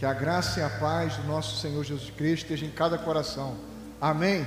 [0.00, 3.54] Que a graça e a paz do nosso Senhor Jesus Cristo esteja em cada coração.
[4.00, 4.46] Amém.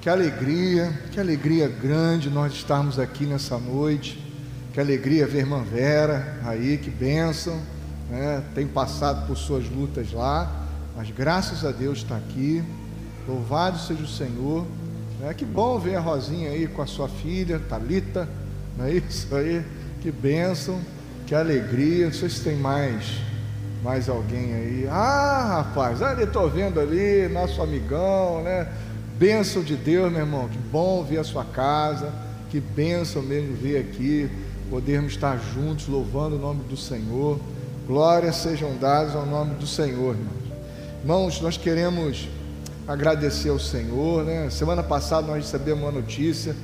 [0.00, 4.18] Que alegria, que alegria grande nós estarmos aqui nessa noite.
[4.72, 7.60] Que alegria ver irmã Vera aí, que bênção.
[8.08, 8.42] Né?
[8.54, 10.50] Tem passado por suas lutas lá,
[10.96, 12.64] mas graças a Deus está aqui.
[13.28, 14.64] Louvado seja o Senhor.
[15.24, 18.26] É que bom ver a Rosinha aí com a sua filha, Talita,
[18.78, 19.62] não é isso aí?
[20.00, 20.80] Que bênção,
[21.26, 22.06] que alegria.
[22.06, 23.35] Não sei se tem mais
[23.82, 24.88] mais alguém aí.
[24.90, 28.68] Ah, rapaz, ali estou vendo ali, nosso amigão, né?
[29.18, 30.48] Bênção de Deus, meu irmão.
[30.48, 32.12] Que bom ver a sua casa.
[32.50, 34.30] Que bênção mesmo ver aqui,
[34.70, 37.40] podermos estar juntos louvando o nome do Senhor.
[37.86, 40.46] Glórias sejam dadas ao nome do Senhor, irmãos.
[41.02, 42.28] Irmãos, nós queremos
[42.86, 44.48] agradecer ao Senhor, né?
[44.50, 46.54] Semana passada nós recebemos uma notícia.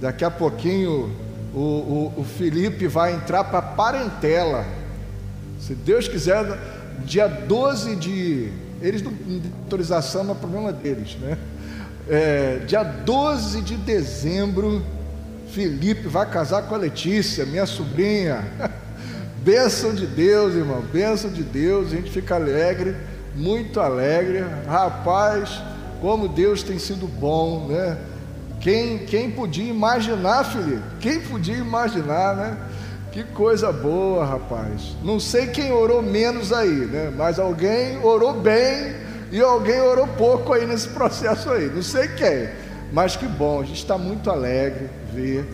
[0.00, 1.10] Daqui a pouquinho
[1.54, 4.64] o, o, o Felipe vai entrar para parentela.
[5.58, 6.44] Se Deus quiser,
[7.04, 8.52] dia 12 de.
[8.80, 9.12] Eles não
[9.64, 11.36] autorização, mas é problema deles, né?
[12.08, 14.82] É, dia 12 de dezembro,
[15.50, 18.44] Felipe vai casar com a Letícia, minha sobrinha.
[19.42, 22.94] Bênção de Deus, irmão, bênção de Deus, a gente fica alegre,
[23.34, 24.44] muito alegre.
[24.66, 25.62] Rapaz,
[26.00, 27.96] como Deus tem sido bom, né?
[28.60, 30.82] Quem, quem podia imaginar, Felipe?
[31.00, 32.58] Quem podia imaginar, né?
[33.18, 34.94] Que coisa boa, rapaz.
[35.02, 37.12] Não sei quem orou menos aí, né?
[37.16, 38.94] Mas alguém orou bem
[39.32, 41.66] e alguém orou pouco aí nesse processo aí.
[41.68, 42.48] Não sei quem,
[42.92, 43.60] mas que bom.
[43.60, 45.44] A gente está muito alegre ver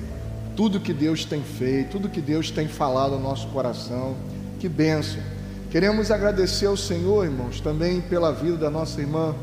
[0.55, 4.15] tudo que Deus tem feito, tudo que Deus tem falado no nosso coração.
[4.61, 5.23] Que bênção.
[5.71, 9.35] Queremos agradecer ao Senhor, irmãos, também pela vida da nossa irmã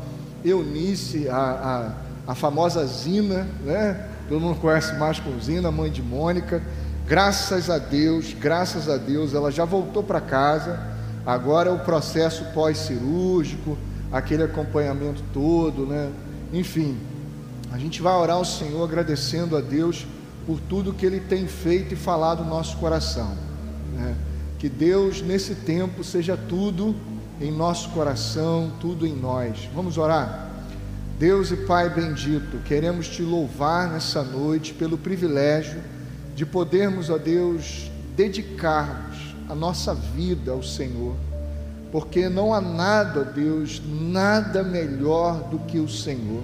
[0.44, 4.06] Eunice, a, a, a famosa Zina, né?
[4.28, 6.62] Todo mundo conhece mais como Zina, mãe de Mônica.
[7.12, 10.80] Graças a Deus, graças a Deus, ela já voltou para casa.
[11.26, 13.76] Agora é o processo pós-cirúrgico,
[14.10, 16.10] aquele acompanhamento todo, né?
[16.54, 16.96] Enfim,
[17.70, 20.06] a gente vai orar ao Senhor agradecendo a Deus
[20.46, 23.36] por tudo que Ele tem feito e falado no nosso coração.
[23.92, 24.16] Né?
[24.58, 26.96] Que Deus, nesse tempo, seja tudo
[27.38, 29.68] em nosso coração, tudo em nós.
[29.74, 30.50] Vamos orar?
[31.18, 35.91] Deus e Pai bendito, queremos te louvar nessa noite pelo privilégio
[36.34, 41.14] de podermos, ó Deus, dedicarmos a nossa vida ao Senhor,
[41.90, 46.42] porque não há nada, ó Deus, nada melhor do que o Senhor.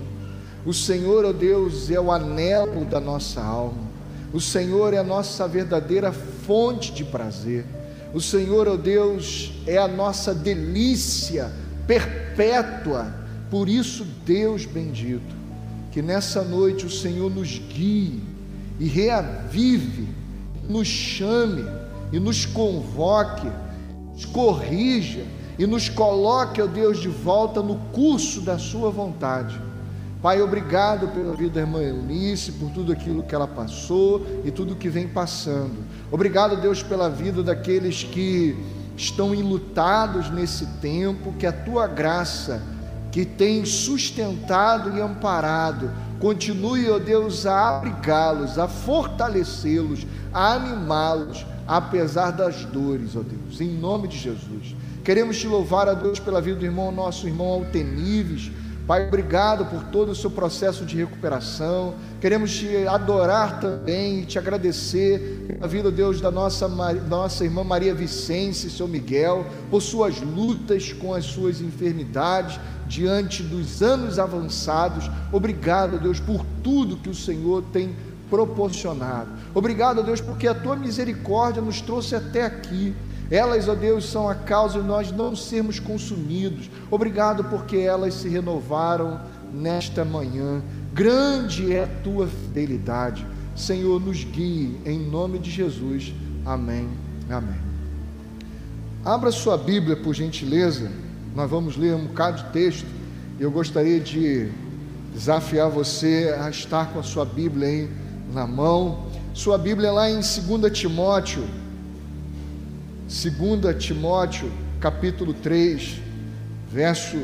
[0.66, 3.88] O Senhor, ó Deus, é o anelo da nossa alma.
[4.32, 7.64] O Senhor é a nossa verdadeira fonte de prazer.
[8.12, 11.50] O Senhor, ó Deus, é a nossa delícia
[11.86, 13.14] perpétua.
[13.50, 15.34] Por isso, Deus bendito,
[15.90, 18.22] que nessa noite o Senhor nos guie
[18.78, 20.08] e reavive,
[20.68, 21.64] nos chame
[22.12, 23.50] e nos convoque,
[24.12, 25.24] nos corrija
[25.58, 29.68] e nos coloque, ó Deus, de volta no curso da Sua vontade
[30.20, 34.74] Pai, obrigado pela vida da irmã Eunice, por tudo aquilo que ela passou e tudo
[34.74, 35.76] que vem passando.
[36.10, 38.56] Obrigado, Deus, pela vida daqueles que
[38.96, 42.60] estão enlutados nesse tempo, que a tua graça,
[43.12, 45.88] que tem sustentado e amparado,
[46.20, 53.68] continue, ó Deus, a abrigá-los, a fortalecê-los, a animá-los, apesar das dores, ó Deus, em
[53.68, 54.76] nome de Jesus.
[55.04, 58.50] Queremos te louvar, a Deus, pela vida do irmão, nosso irmão Altenives
[58.88, 61.94] Pai, obrigado por todo o seu processo de recuperação.
[62.22, 67.94] Queremos te adorar também e te agradecer pela vida, Deus, da nossa, nossa irmã Maria
[67.94, 72.58] Vicência, seu Miguel, por suas lutas com as suas enfermidades
[72.88, 75.10] diante dos anos avançados.
[75.30, 77.94] Obrigado, Deus, por tudo que o Senhor tem
[78.30, 79.30] proporcionado.
[79.54, 82.94] Obrigado, Deus, porque a tua misericórdia nos trouxe até aqui.
[83.30, 86.70] Elas, ó Deus, são a causa de nós não sermos consumidos.
[86.90, 89.20] Obrigado porque elas se renovaram
[89.52, 90.62] nesta manhã.
[90.94, 93.26] Grande é a tua fidelidade.
[93.54, 96.12] Senhor, nos guie em nome de Jesus.
[96.44, 96.88] Amém.
[97.28, 97.60] Amém.
[99.04, 100.90] Abra sua Bíblia, por gentileza.
[101.38, 102.84] Nós vamos ler um bocado de texto.
[103.38, 104.50] Eu gostaria de
[105.14, 107.88] desafiar você a estar com a sua Bíblia aí
[108.34, 109.06] na mão.
[109.34, 111.44] Sua Bíblia é lá em 2 Timóteo
[113.06, 114.50] 2 Timóteo,
[114.80, 116.00] capítulo 3,
[116.72, 117.18] verso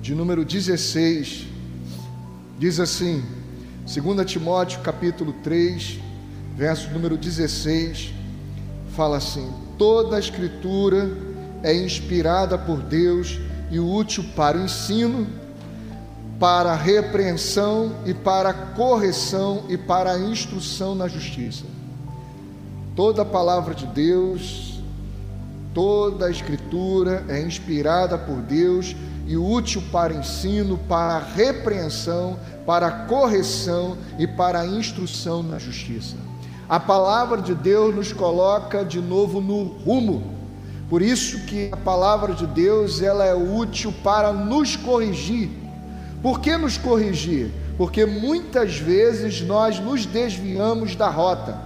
[0.00, 1.44] de número 16,
[2.56, 3.24] diz assim:
[3.84, 5.98] 2 Timóteo, capítulo 3,
[6.56, 8.14] verso número 16,
[8.94, 11.25] fala assim: toda a escritura
[11.66, 13.40] é inspirada por Deus
[13.70, 15.26] e útil para o ensino,
[16.38, 21.64] para a repreensão e para a correção e para a instrução na justiça
[22.94, 24.76] Toda a palavra de Deus,
[25.74, 28.96] Toda a Escritura é inspirada por Deus
[29.26, 36.16] e útil para ensino, para repreensão, para correção e para instrução na justiça.
[36.66, 40.35] A palavra de Deus nos coloca de novo no rumo.
[40.88, 45.50] Por isso que a palavra de Deus ela é útil para nos corrigir.
[46.22, 47.50] Por que nos corrigir?
[47.76, 51.58] Porque muitas vezes nós nos desviamos da rota.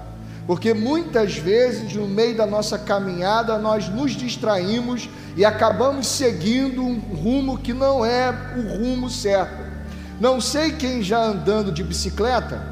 [0.47, 6.99] Porque muitas vezes no meio da nossa caminhada nós nos distraímos e acabamos seguindo um
[6.99, 9.63] rumo que não é o rumo certo.
[10.19, 12.63] Não sei quem já andando de bicicleta,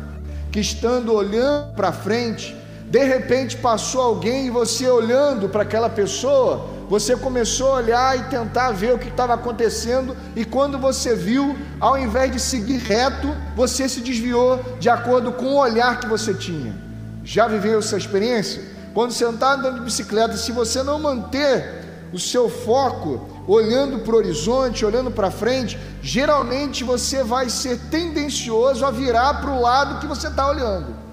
[0.51, 2.57] que estando olhando para frente,
[2.91, 8.23] de repente passou alguém e você olhando para aquela pessoa, você começou a olhar e
[8.25, 13.29] tentar ver o que estava acontecendo, e quando você viu, ao invés de seguir reto,
[13.55, 16.75] você se desviou de acordo com o olhar que você tinha.
[17.23, 18.63] Já viveu essa experiência?
[18.95, 24.15] Quando você está andando de bicicleta, se você não manter o seu foco olhando para
[24.15, 30.01] o horizonte, olhando para frente, geralmente você vai ser tendencioso a virar para o lado
[30.01, 31.08] que você está olhando.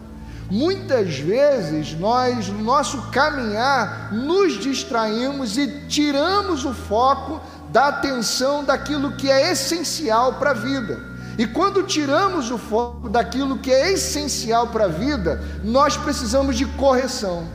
[0.50, 9.14] Muitas vezes nós, no nosso caminhar, nos distraímos e tiramos o foco da atenção daquilo
[9.14, 11.16] que é essencial para a vida.
[11.38, 16.66] E quando tiramos o foco daquilo que é essencial para a vida, nós precisamos de
[16.66, 17.48] correção,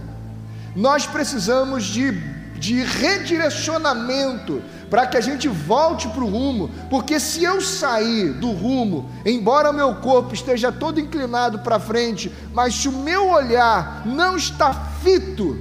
[0.77, 2.11] nós precisamos de,
[2.59, 8.51] de redirecionamento para que a gente volte para o rumo, porque se eu sair do
[8.51, 14.37] rumo, embora meu corpo esteja todo inclinado para frente, mas se o meu olhar não
[14.37, 15.57] está fito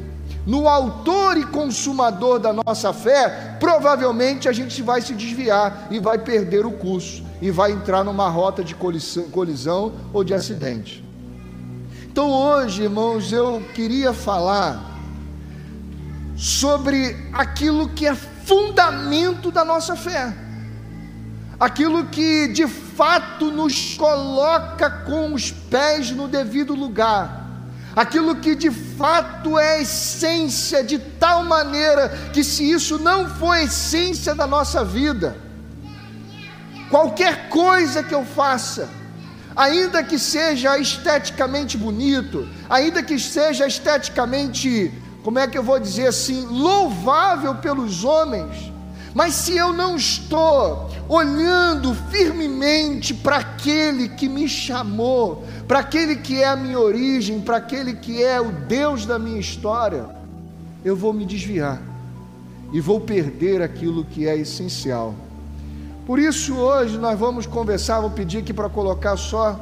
[0.45, 6.17] no autor e consumador da nossa fé, provavelmente a gente vai se desviar e vai
[6.17, 11.05] perder o curso e vai entrar numa rota de colisão, colisão ou de acidente.
[12.11, 14.89] Então hoje, irmãos, eu queria falar
[16.35, 18.15] sobre aquilo que é
[18.49, 20.33] fundamento da nossa fé,
[21.59, 27.47] aquilo que de fato nos coloca com os pés no devido lugar,
[27.95, 34.35] aquilo que de fato é essência de tal maneira que se isso não for essência
[34.35, 35.47] da nossa vida,
[36.89, 38.89] Qualquer coisa que eu faça,
[39.55, 44.91] ainda que seja esteticamente bonito, ainda que seja esteticamente,
[45.23, 48.71] como é que eu vou dizer assim, louvável pelos homens,
[49.13, 56.41] mas se eu não estou olhando firmemente para aquele que me chamou, para aquele que
[56.41, 60.07] é a minha origem, para aquele que é o Deus da minha história,
[60.85, 61.81] eu vou me desviar
[62.71, 65.15] e vou perder aquilo que é essencial.
[66.05, 67.99] Por isso, hoje nós vamos conversar.
[67.99, 69.59] Vou pedir aqui para colocar só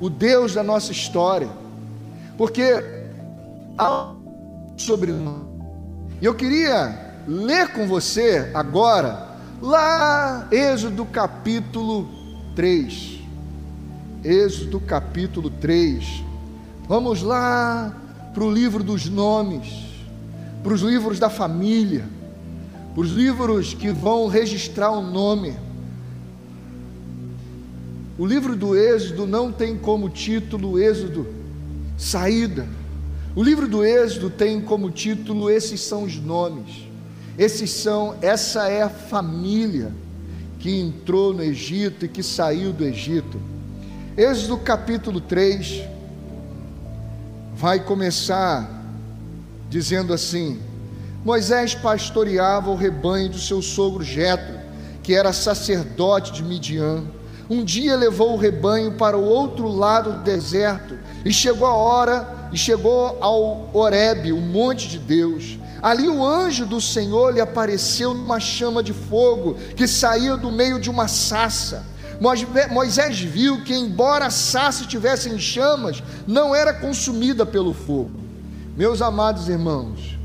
[0.00, 1.48] o Deus da nossa história,
[2.36, 2.62] porque
[4.78, 5.44] há sobrenome.
[6.20, 12.08] E eu queria ler com você agora, lá, Êxodo capítulo
[12.54, 13.18] 3.
[14.24, 16.24] Êxodo capítulo 3.
[16.86, 17.94] Vamos lá
[18.32, 19.68] para o livro dos nomes,
[20.62, 22.06] para os livros da família,
[22.94, 25.54] para os livros que vão registrar o nome
[28.18, 31.28] o livro do Êxodo não tem como título Êxodo,
[31.96, 32.66] saída.
[33.38, 36.88] O livro do Êxodo tem como título esses são os nomes.
[37.38, 39.92] Esses são, essa é a família
[40.58, 43.40] que entrou no Egito e que saiu do Egito.
[44.16, 45.84] Êxodo capítulo 3
[47.54, 48.68] vai começar
[49.70, 50.60] dizendo assim:
[51.24, 54.58] Moisés pastoreava o rebanho do seu sogro Jetro,
[55.00, 57.04] que era sacerdote de Midian
[57.50, 62.37] um dia levou o rebanho para o outro lado do deserto e chegou a hora
[62.52, 65.58] e chegou ao Horebe, o monte de Deus.
[65.82, 70.80] Ali o anjo do Senhor lhe apareceu numa chama de fogo que saía do meio
[70.80, 71.84] de uma sassa.
[72.70, 78.10] Moisés viu que, embora a sassa estivesse em chamas, não era consumida pelo fogo.
[78.76, 80.18] Meus amados irmãos,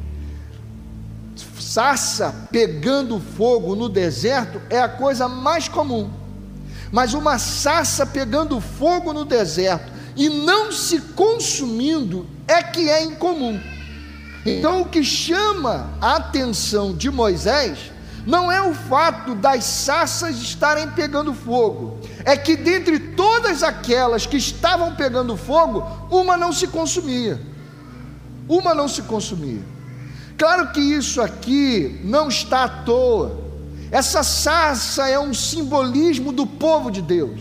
[1.60, 6.10] sassa pegando fogo no deserto é a coisa mais comum
[6.94, 13.60] mas uma sarça pegando fogo no deserto e não se consumindo é que é incomum.
[14.46, 17.92] Então, o que chama a atenção de Moisés
[18.26, 24.38] não é o fato das sarças estarem pegando fogo, é que dentre todas aquelas que
[24.38, 27.40] estavam pegando fogo, uma não se consumia.
[28.48, 29.62] Uma não se consumia.
[30.38, 33.40] Claro que isso aqui não está à toa.
[33.92, 37.40] Essa sarça é um simbolismo do povo de Deus,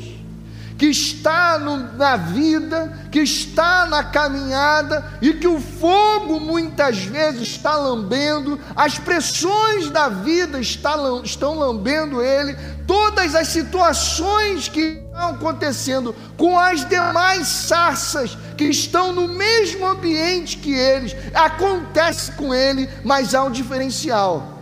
[0.82, 7.42] que está no, na vida, que está na caminhada e que o fogo muitas vezes
[7.42, 15.30] está lambendo, as pressões da vida está, estão lambendo ele, todas as situações que estão
[15.30, 22.90] acontecendo com as demais sarças que estão no mesmo ambiente que eles, acontece com ele,
[23.04, 24.61] mas há um diferencial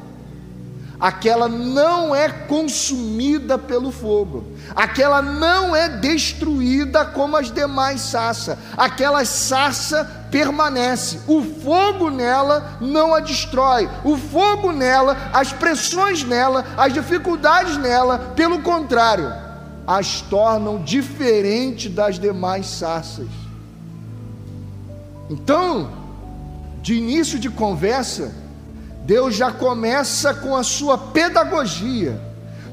[1.00, 4.44] aquela não é consumida pelo fogo,
[4.76, 13.14] aquela não é destruída como as demais sarças, aquela sarça permanece, o fogo nela não
[13.14, 19.32] a destrói, o fogo nela, as pressões nela, as dificuldades nela, pelo contrário,
[19.86, 23.26] as tornam diferente das demais sarças.
[25.30, 25.90] Então,
[26.82, 28.32] de início de conversa,
[29.04, 32.20] Deus já começa com a sua pedagogia,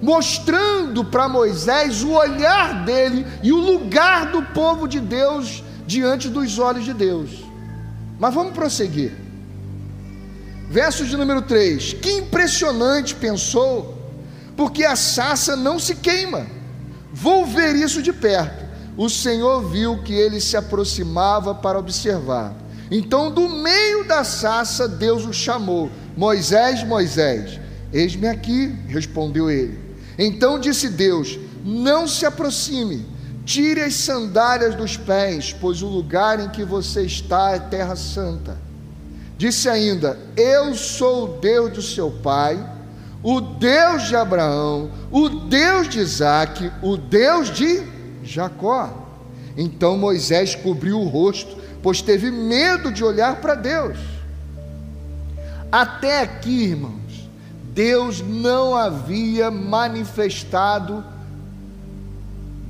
[0.02, 6.60] mostrando para Moisés o olhar dele e o lugar do povo de Deus diante dos
[6.60, 7.30] olhos de Deus.
[8.20, 9.14] Mas vamos prosseguir.
[10.70, 13.98] Verso de número 3: Que impressionante, pensou,
[14.56, 16.46] porque a sassa não se queima.
[17.14, 18.66] Vou ver isso de perto.
[18.98, 22.54] O Senhor viu que ele se aproximava para observar.
[22.90, 27.60] Então, do meio da sassa, Deus o chamou Moisés, Moisés,
[27.94, 29.78] eis-me aqui, respondeu ele.
[30.18, 33.06] Então disse Deus: Não se aproxime,
[33.46, 38.58] tire as sandálias dos pés, pois o lugar em que você está é terra santa.
[39.38, 42.58] Disse ainda: Eu sou o Deus do seu pai,
[43.22, 47.84] o Deus de Abraão, o Deus de Isaque, o Deus de
[48.24, 49.06] Jacó.
[49.56, 54.17] Então Moisés cobriu o rosto, pois teve medo de olhar para Deus.
[55.72, 57.30] Até aqui, irmãos,
[57.74, 61.04] Deus não havia manifestado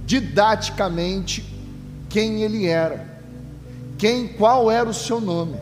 [0.05, 1.45] didaticamente
[2.09, 3.05] quem ele era,
[3.97, 5.57] quem, qual era o seu nome.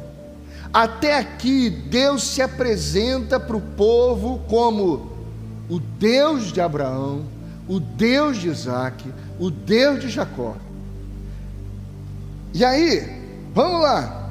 [0.74, 5.12] Até aqui, Deus se apresenta para o povo como
[5.70, 7.26] o Deus de Abraão,
[7.68, 9.04] o Deus de Isaac,
[9.40, 10.56] o Deus de Jacó.
[12.54, 13.04] E aí,
[13.54, 14.25] vamos lá,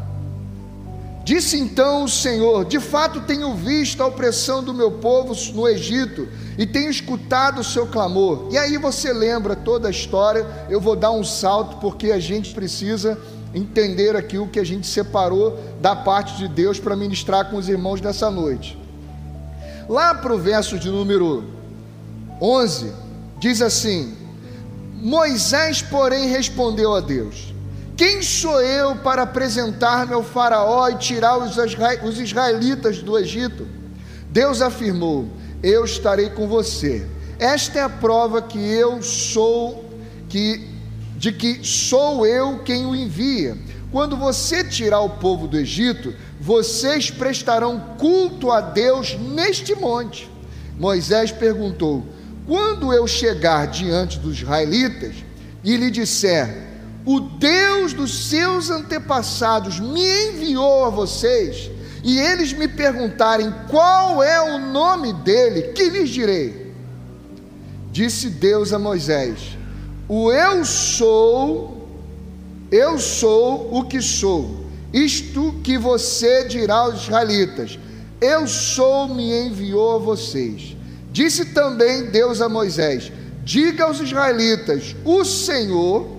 [1.24, 6.28] Disse então o Senhor: De fato tenho visto a opressão do meu povo no Egito
[6.58, 8.48] e tenho escutado o seu clamor.
[8.50, 10.46] E aí você lembra toda a história.
[10.68, 13.18] Eu vou dar um salto porque a gente precisa
[13.54, 17.70] entender aqui o que a gente separou da parte de Deus para ministrar com os
[17.70, 18.78] irmãos dessa noite.
[19.88, 21.44] Lá para o verso de número
[22.38, 22.92] 11,
[23.38, 24.14] diz assim:
[24.96, 27.53] Moisés, porém, respondeu a Deus:
[27.96, 33.68] quem sou eu para apresentar-me ao Faraó e tirar os israelitas do Egito?
[34.30, 35.28] Deus afirmou:
[35.62, 37.06] Eu estarei com você.
[37.38, 39.88] Esta é a prova que eu sou,
[40.28, 40.68] que,
[41.16, 43.56] de que sou eu quem o envia.
[43.92, 50.28] Quando você tirar o povo do Egito, vocês prestarão culto a Deus neste monte.
[50.76, 52.04] Moisés perguntou:
[52.44, 55.14] Quando eu chegar diante dos israelitas
[55.62, 56.73] e lhe disser,
[57.06, 61.70] o Deus dos seus antepassados me enviou a vocês,
[62.02, 66.72] e eles me perguntarem qual é o nome dele, que lhes direi?
[67.90, 69.56] Disse Deus a Moisés:
[70.08, 71.88] O eu sou,
[72.70, 77.78] eu sou o que sou, isto que você dirá aos israelitas:
[78.20, 80.76] Eu sou, me enviou a vocês.
[81.12, 83.12] Disse também Deus a Moisés:
[83.44, 86.13] Diga aos israelitas: O Senhor,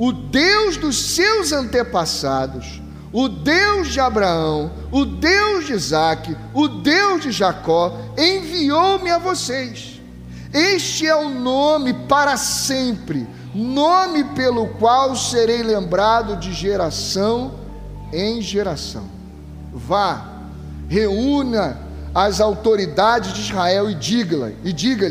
[0.00, 2.80] o Deus dos seus antepassados,
[3.12, 10.00] o Deus de Abraão, o Deus de Isaac, o Deus de Jacó, enviou-me a vocês.
[10.54, 17.56] Este é o nome para sempre, nome pelo qual serei lembrado de geração
[18.10, 19.04] em geração.
[19.70, 20.46] Vá,
[20.88, 21.78] reúna
[22.14, 25.06] as autoridades de Israel e diga-lhes: diga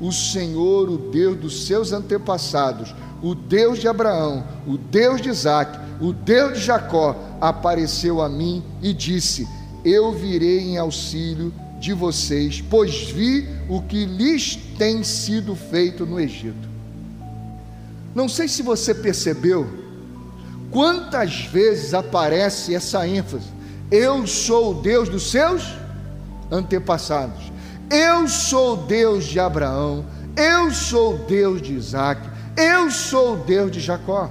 [0.00, 2.92] o Senhor, o Deus dos seus antepassados,
[3.24, 8.62] o Deus de Abraão, o Deus de Isaac, o Deus de Jacó, apareceu a mim
[8.82, 9.48] e disse:
[9.82, 11.50] Eu virei em auxílio
[11.80, 16.68] de vocês, pois vi o que lhes tem sido feito no Egito.
[18.14, 19.66] Não sei se você percebeu
[20.70, 23.48] quantas vezes aparece essa ênfase:
[23.90, 25.64] Eu sou o Deus dos seus
[26.52, 27.50] antepassados,
[27.90, 30.04] eu sou o Deus de Abraão,
[30.36, 34.30] eu sou o Deus de Isaac, eu sou o Deus de Jacó.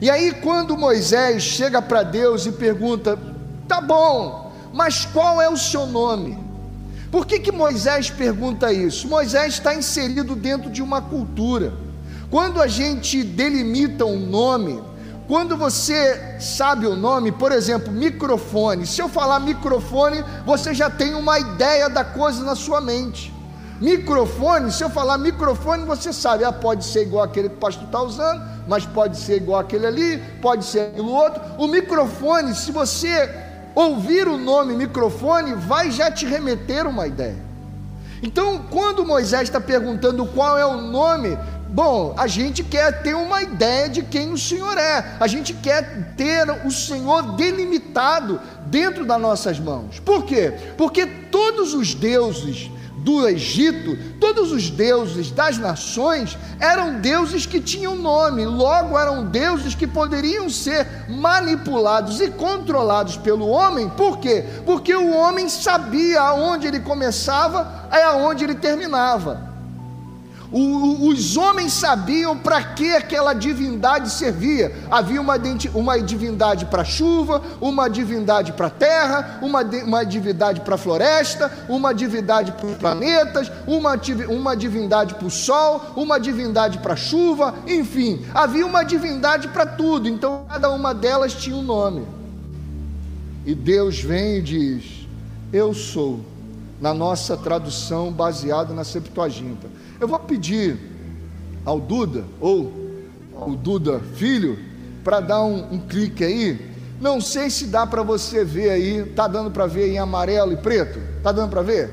[0.00, 3.18] E aí, quando Moisés chega para Deus e pergunta:
[3.66, 6.38] Tá bom, mas qual é o seu nome?
[7.10, 9.08] Por que, que Moisés pergunta isso?
[9.08, 11.72] Moisés está inserido dentro de uma cultura.
[12.30, 14.82] quando a gente delimita um nome,
[15.28, 21.14] quando você sabe o nome, por exemplo, microfone, se eu falar microfone, você já tem
[21.14, 23.32] uma ideia da coisa na sua mente.
[23.80, 27.84] Microfone, se eu falar microfone, você sabe, ah, pode ser igual aquele que o pastor
[27.84, 31.42] está usando, mas pode ser igual aquele ali, pode ser aquilo outro.
[31.58, 33.30] O microfone, se você
[33.74, 37.36] ouvir o nome microfone, vai já te remeter uma ideia.
[38.22, 41.36] Então, quando Moisés está perguntando qual é o nome,
[41.68, 46.14] bom, a gente quer ter uma ideia de quem o Senhor é, a gente quer
[46.16, 50.00] ter o Senhor delimitado dentro das nossas mãos.
[50.00, 50.54] Por quê?
[50.78, 52.70] Porque todos os deuses
[53.06, 59.76] do Egito, todos os deuses das nações eram deuses que tinham nome, logo eram deuses
[59.76, 64.44] que poderiam ser manipulados e controlados pelo homem, por quê?
[64.66, 69.55] Porque o homem sabia aonde ele começava e aonde ele terminava.
[70.58, 74.74] O, os homens sabiam para que aquela divindade servia.
[74.90, 75.34] Havia uma,
[75.74, 82.52] uma divindade para chuva, uma divindade para terra, uma, uma divindade para floresta, uma divindade
[82.52, 88.82] para planetas, uma, uma divindade para o sol, uma divindade para chuva, enfim, havia uma
[88.82, 90.08] divindade para tudo.
[90.08, 92.06] Então cada uma delas tinha um nome.
[93.44, 95.06] E Deus vem e diz:
[95.52, 96.24] Eu sou,
[96.80, 99.68] na nossa tradução baseada na Septuaginta.
[99.98, 100.78] Eu vou pedir
[101.64, 102.72] ao Duda, ou
[103.34, 104.58] ao Duda Filho,
[105.02, 106.70] para dar um, um, clique aí.
[107.00, 110.56] Não sei se dá para você ver aí, tá dando para ver em amarelo e
[110.56, 110.98] preto?
[111.22, 111.90] Tá dando para ver?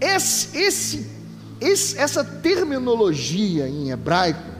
[0.00, 1.06] Esse, esse,
[1.60, 4.54] esse, essa terminologia em hebraico,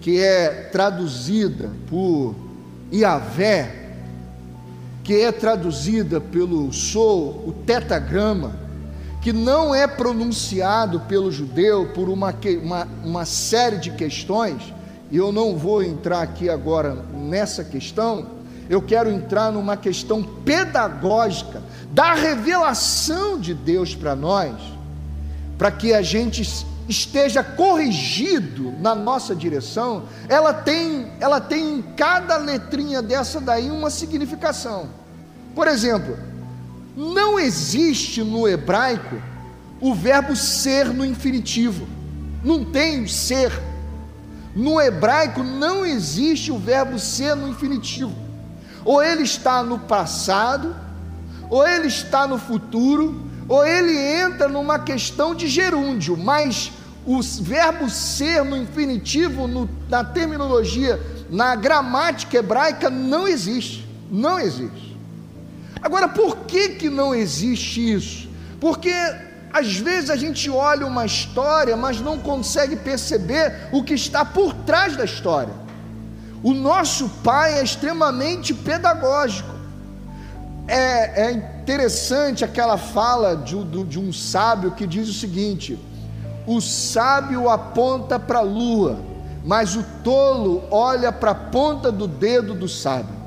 [0.00, 2.34] que é traduzida por
[2.92, 3.78] Iavé,
[5.02, 8.67] que é traduzida pelo sou, o tetagrama,
[9.28, 14.72] que não é pronunciado pelo judeu por uma, uma, uma série de questões,
[15.10, 18.26] e eu não vou entrar aqui agora nessa questão,
[18.70, 24.54] eu quero entrar numa questão pedagógica da revelação de Deus para nós,
[25.58, 32.38] para que a gente esteja corrigido na nossa direção, ela tem, ela tem em cada
[32.38, 34.88] letrinha dessa daí uma significação.
[35.54, 36.16] Por exemplo,
[36.98, 39.22] não existe no hebraico
[39.80, 41.86] o verbo ser no infinitivo.
[42.42, 43.52] Não tem ser.
[44.52, 48.12] No hebraico não existe o verbo ser no infinitivo.
[48.84, 50.74] Ou ele está no passado,
[51.48, 56.72] ou ele está no futuro, ou ele entra numa questão de gerúndio, mas
[57.06, 63.86] o verbo ser no infinitivo, no, na terminologia, na gramática hebraica, não existe.
[64.10, 64.87] Não existe.
[65.82, 68.28] Agora, por que, que não existe isso?
[68.60, 68.92] Porque
[69.52, 74.52] às vezes a gente olha uma história, mas não consegue perceber o que está por
[74.52, 75.52] trás da história.
[76.42, 79.56] O nosso pai é extremamente pedagógico.
[80.66, 85.78] É, é interessante aquela fala de, de um sábio que diz o seguinte:
[86.46, 88.98] o sábio aponta para a lua,
[89.44, 93.17] mas o tolo olha para a ponta do dedo do sábio.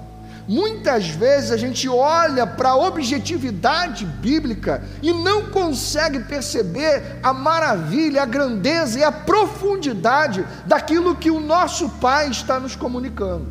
[0.52, 8.24] Muitas vezes a gente olha para a objetividade bíblica e não consegue perceber a maravilha,
[8.24, 13.48] a grandeza e a profundidade daquilo que o nosso Pai está nos comunicando.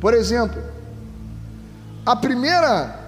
[0.00, 0.62] Por exemplo,
[2.06, 3.00] a primeira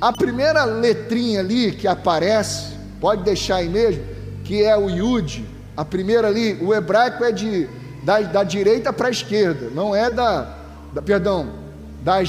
[0.00, 4.02] a primeira letrinha ali que aparece, pode deixar aí mesmo,
[4.42, 7.68] que é o Yud, a primeira ali, o hebraico é de
[8.02, 10.56] da, da direita para a esquerda, não é da,
[10.92, 11.61] da perdão,
[12.02, 12.22] da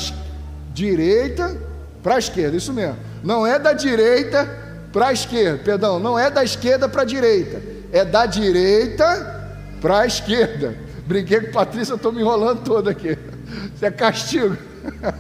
[0.74, 1.58] direita
[2.02, 2.98] para a esquerda, isso mesmo.
[3.24, 4.50] Não é da direita
[4.92, 9.50] para a esquerda, perdão, não é da esquerda para a direita, é da direita
[9.82, 10.76] para a esquerda.
[11.06, 13.18] Brinquei com Patrícia, estou me enrolando todo aqui.
[13.76, 14.58] Isso é castigo.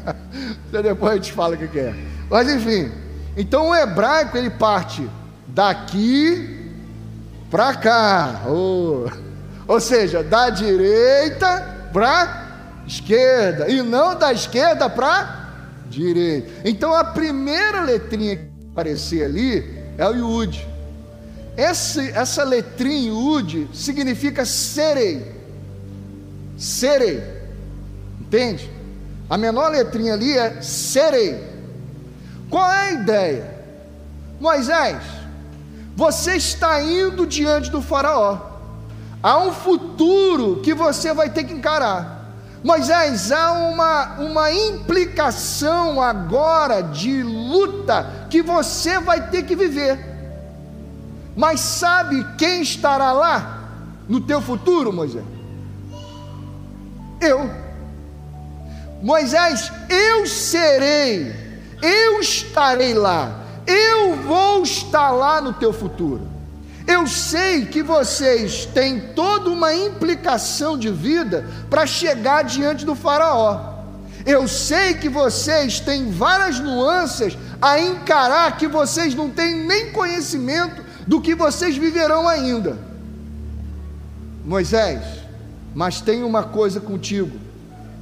[0.72, 1.94] depois a gente fala o que é.
[2.30, 2.92] Mas enfim,
[3.36, 5.08] então o hebraico ele parte
[5.48, 6.72] daqui
[7.50, 9.12] para cá, ou,
[9.68, 12.43] ou seja, da direita para
[12.88, 15.43] esquerda, e não da esquerda para
[15.89, 16.67] direita.
[16.67, 20.67] Então a primeira letrinha que aparecer ali é o Yud.
[21.56, 25.32] Esse, essa letrinha Yud significa serei.
[26.58, 27.22] Serei.
[28.19, 28.69] Entende?
[29.30, 31.43] A menor letrinha ali é serei.
[32.50, 33.54] Qual é a ideia?
[34.39, 35.02] Moisés,
[35.96, 38.54] você está indo diante do Faraó.
[39.22, 42.23] Há um futuro que você vai ter que encarar.
[42.63, 49.99] Moisés, há uma, uma implicação agora de luta que você vai ter que viver.
[51.36, 53.63] Mas sabe quem estará lá?
[54.08, 55.26] no teu futuro, Moisés?
[57.21, 57.49] Eu.
[59.02, 61.34] Moisés, eu serei,
[61.82, 66.33] eu estarei lá, eu vou estar lá no teu futuro.
[66.86, 73.74] Eu sei que vocês têm toda uma implicação de vida para chegar diante do Faraó.
[74.26, 80.84] Eu sei que vocês têm várias nuances a encarar que vocês não têm nem conhecimento
[81.08, 82.78] do que vocês viverão ainda.
[84.46, 85.02] Moisés,
[85.74, 87.38] mas tem uma coisa contigo: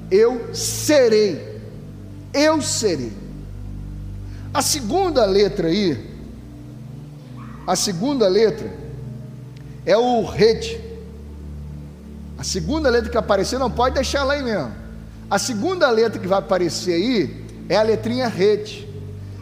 [0.10, 1.62] eu serei,
[2.34, 3.14] eu serei.
[4.54, 6.11] A segunda letra aí,
[7.66, 8.72] a segunda letra
[9.86, 10.80] é o rede.
[12.38, 14.72] A segunda letra que aparecer, não pode deixar lá aí mesmo.
[15.30, 18.88] A segunda letra que vai aparecer aí é a letrinha rede,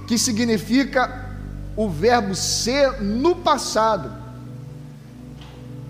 [0.08, 1.30] que significa
[1.76, 4.12] o verbo ser no passado.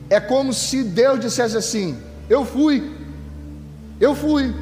[0.09, 1.97] É como se Deus dissesse assim:
[2.29, 2.95] Eu fui,
[3.99, 4.55] eu fui,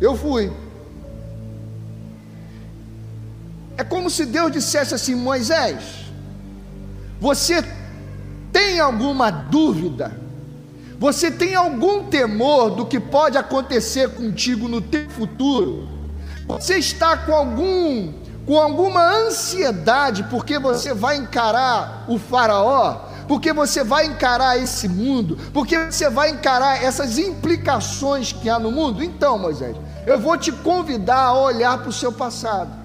[0.00, 0.50] eu fui.
[3.76, 6.01] É como se Deus dissesse assim: Moisés,
[7.22, 7.64] você
[8.52, 10.12] tem alguma dúvida?
[10.98, 15.88] Você tem algum temor do que pode acontecer contigo no teu futuro?
[16.48, 18.12] Você está com algum
[18.44, 23.02] com alguma ansiedade porque você vai encarar o faraó?
[23.28, 25.38] Porque você vai encarar esse mundo?
[25.54, 29.00] Porque você vai encarar essas implicações que há no mundo?
[29.00, 32.81] Então, Moisés, eu vou te convidar a olhar para o seu passado.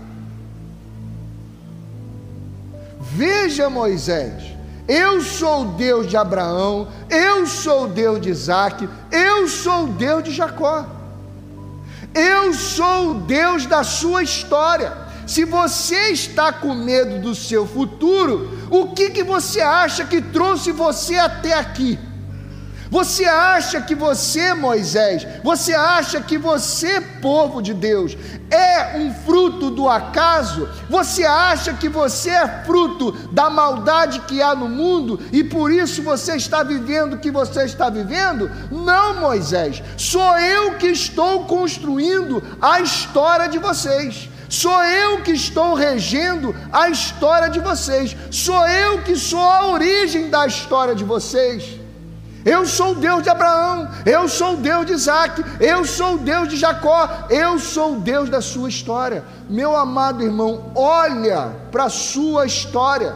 [3.18, 4.44] Veja, Moisés,
[4.88, 9.88] eu sou o Deus de Abraão, eu sou o Deus de Isaac, eu sou o
[9.88, 10.86] Deus de Jacó.
[12.14, 14.96] Eu sou o Deus da sua história.
[15.26, 20.72] Se você está com medo do seu futuro, o que, que você acha que trouxe
[20.72, 21.98] você até aqui?
[22.90, 28.18] Você acha que você, Moisés, você acha que você, povo de Deus,
[28.50, 30.70] é um fruto do acaso?
[30.90, 36.02] Você acha que você é fruto da maldade que há no mundo e por isso
[36.02, 38.50] você está vivendo o que você está vivendo?
[38.72, 44.30] Não, Moisés, sou eu que estou construindo a história de vocês.
[44.50, 48.16] Sou eu que estou regendo a história de vocês.
[48.32, 51.87] Sou eu que sou a origem da história de vocês.
[52.48, 56.18] Eu sou o Deus de Abraão, eu sou o Deus de Isaac, eu sou o
[56.18, 59.22] Deus de Jacó, eu sou o Deus da sua história.
[59.50, 63.14] Meu amado irmão, olha para a sua história.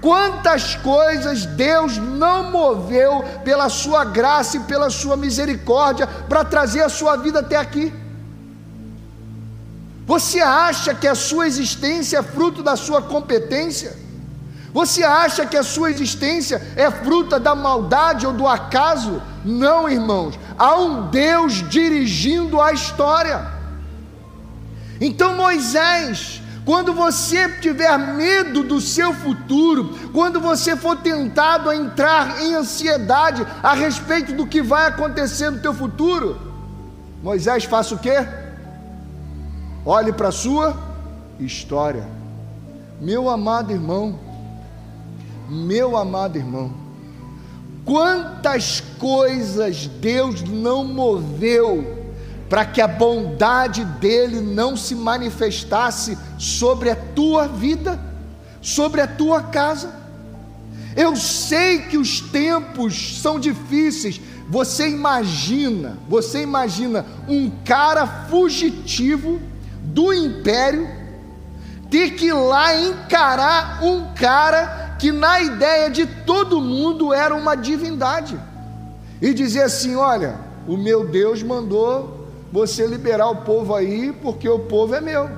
[0.00, 6.88] Quantas coisas Deus não moveu pela sua graça e pela sua misericórdia para trazer a
[6.88, 7.92] sua vida até aqui.
[10.04, 14.03] Você acha que a sua existência é fruto da sua competência?
[14.74, 19.22] Você acha que a sua existência é fruta da maldade ou do acaso?
[19.44, 20.36] Não, irmãos.
[20.58, 23.46] Há um Deus dirigindo a história.
[25.00, 32.42] Então, Moisés, quando você tiver medo do seu futuro, quando você for tentado a entrar
[32.42, 36.36] em ansiedade a respeito do que vai acontecer no teu futuro,
[37.22, 38.26] Moisés faça o quê?
[39.86, 40.76] Olhe para a sua
[41.38, 42.08] história.
[43.00, 44.23] Meu amado irmão,
[45.48, 46.72] meu amado irmão,
[47.84, 52.04] quantas coisas Deus não moveu
[52.48, 58.00] para que a bondade dele não se manifestasse sobre a tua vida,
[58.60, 59.92] sobre a tua casa.
[60.96, 64.20] Eu sei que os tempos são difíceis.
[64.48, 69.40] Você imagina, você imagina um cara fugitivo
[69.82, 71.04] do império
[71.90, 77.54] ter que ir lá encarar um cara que na ideia de todo mundo era uma
[77.54, 78.38] divindade,
[79.20, 84.60] e dizer assim: olha, o meu Deus mandou você liberar o povo aí, porque o
[84.60, 85.28] povo é meu.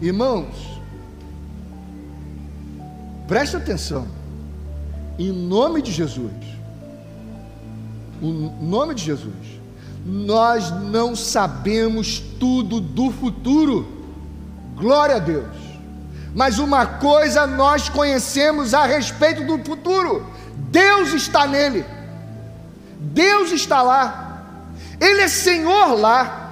[0.00, 0.80] Irmãos,
[3.26, 4.06] preste atenção,
[5.18, 6.32] em nome de Jesus,
[8.22, 9.34] em nome de Jesus,
[10.04, 13.86] nós não sabemos tudo do futuro,
[14.76, 15.65] glória a Deus.
[16.36, 21.82] Mas uma coisa nós conhecemos a respeito do futuro: Deus está nele,
[23.00, 24.42] Deus está lá,
[25.00, 26.42] Ele é Senhor lá.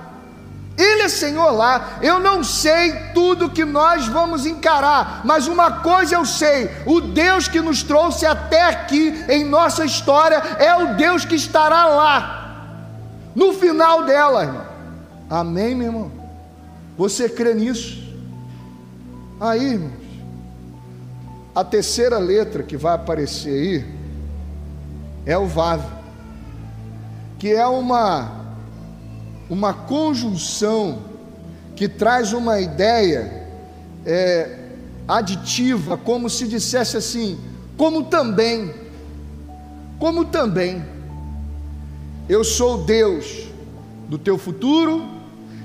[0.76, 1.98] Ele é Senhor lá.
[2.02, 7.46] Eu não sei tudo que nós vamos encarar, mas uma coisa eu sei: o Deus
[7.46, 12.56] que nos trouxe até aqui em nossa história é o Deus que estará lá,
[13.36, 14.66] no final dela, irmão.
[15.28, 16.12] Amém, meu irmão?
[16.96, 18.03] Você crê nisso?
[19.44, 19.92] Aí, irmãos,
[21.54, 23.84] a terceira letra que vai aparecer aí
[25.26, 25.82] é o Vav,
[27.38, 28.40] que é uma,
[29.50, 31.02] uma conjunção
[31.76, 33.46] que traz uma ideia
[34.06, 34.60] é,
[35.06, 37.38] aditiva, como se dissesse assim,
[37.76, 38.74] como também,
[39.98, 40.82] como também,
[42.30, 43.46] eu sou Deus
[44.08, 45.06] do teu futuro,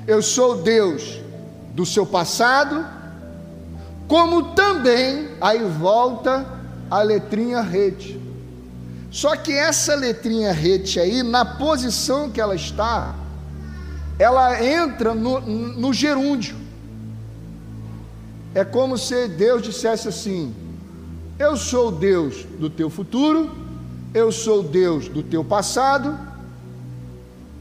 [0.06, 1.22] eu sou Deus
[1.74, 2.99] do seu passado,
[4.10, 6.44] como também, aí volta
[6.90, 8.20] a letrinha rede.
[9.12, 13.16] Só que essa letrinha rede aí, na posição que ela está,
[14.18, 16.58] ela entra no, no gerúndio.
[18.56, 20.56] É como se Deus dissesse assim:
[21.38, 23.52] Eu sou Deus do teu futuro,
[24.12, 26.18] eu sou Deus do teu passado,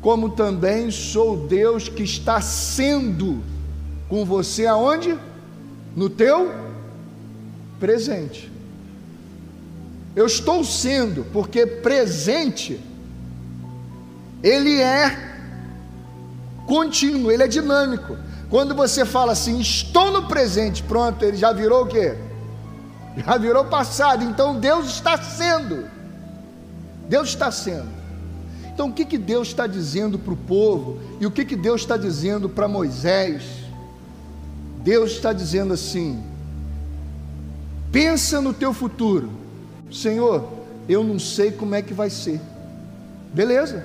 [0.01, 3.43] como também sou Deus que está sendo
[4.09, 5.28] com você aonde?
[5.99, 6.55] No teu
[7.81, 8.49] presente.
[10.15, 12.81] Eu estou sendo, porque presente,
[14.41, 15.11] ele é
[16.69, 18.17] contínuo, ele é dinâmico.
[18.49, 22.17] Quando você fala assim, estou no presente, pronto, ele já virou o quê?
[23.17, 24.23] Já virou passado.
[24.23, 25.85] Então Deus está sendo.
[27.09, 27.89] Deus está sendo.
[28.73, 31.01] Então o que, que Deus está dizendo para o povo?
[31.19, 33.68] E o que, que Deus está dizendo para Moisés?
[34.89, 36.25] Deus está dizendo assim:
[37.93, 39.29] pensa no teu futuro,
[39.93, 40.49] Senhor,
[40.89, 42.41] eu não sei como é que vai ser,
[43.35, 43.85] beleza,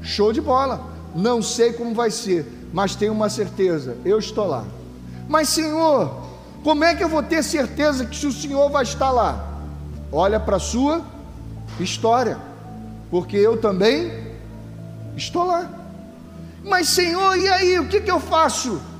[0.00, 0.80] show de bola,
[1.12, 4.64] não sei como vai ser, mas tenho uma certeza, eu estou lá.
[5.28, 6.22] Mas Senhor,
[6.62, 9.58] como é que eu vou ter certeza que o Senhor vai estar lá?
[10.12, 11.02] Olha para a sua
[11.80, 12.38] história,
[13.10, 14.12] porque eu também
[15.16, 15.68] estou lá.
[16.62, 18.91] Mas Senhor, e aí, o que, que eu faço?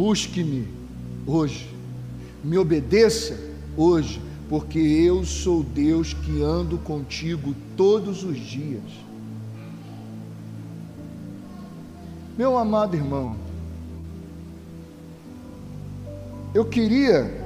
[0.00, 0.66] Busque-me
[1.26, 1.68] hoje,
[2.42, 3.38] me obedeça
[3.76, 8.82] hoje, porque eu sou Deus que ando contigo todos os dias.
[12.34, 13.36] Meu amado irmão,
[16.54, 17.38] eu queria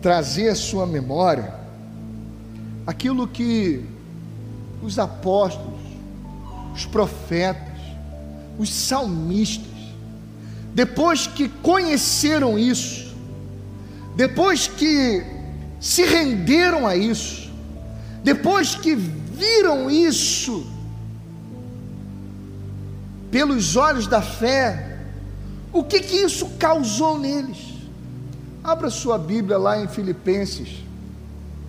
[0.00, 1.52] trazer à sua memória
[2.86, 3.84] aquilo que
[4.80, 5.82] os apóstolos,
[6.72, 7.80] os profetas,
[8.56, 9.73] os salmistas,
[10.74, 13.14] depois que conheceram isso,
[14.16, 15.22] depois que
[15.80, 17.48] se renderam a isso,
[18.24, 20.66] depois que viram isso
[23.30, 24.98] pelos olhos da fé,
[25.72, 27.74] o que que isso causou neles?
[28.62, 30.82] Abra sua Bíblia lá em Filipenses,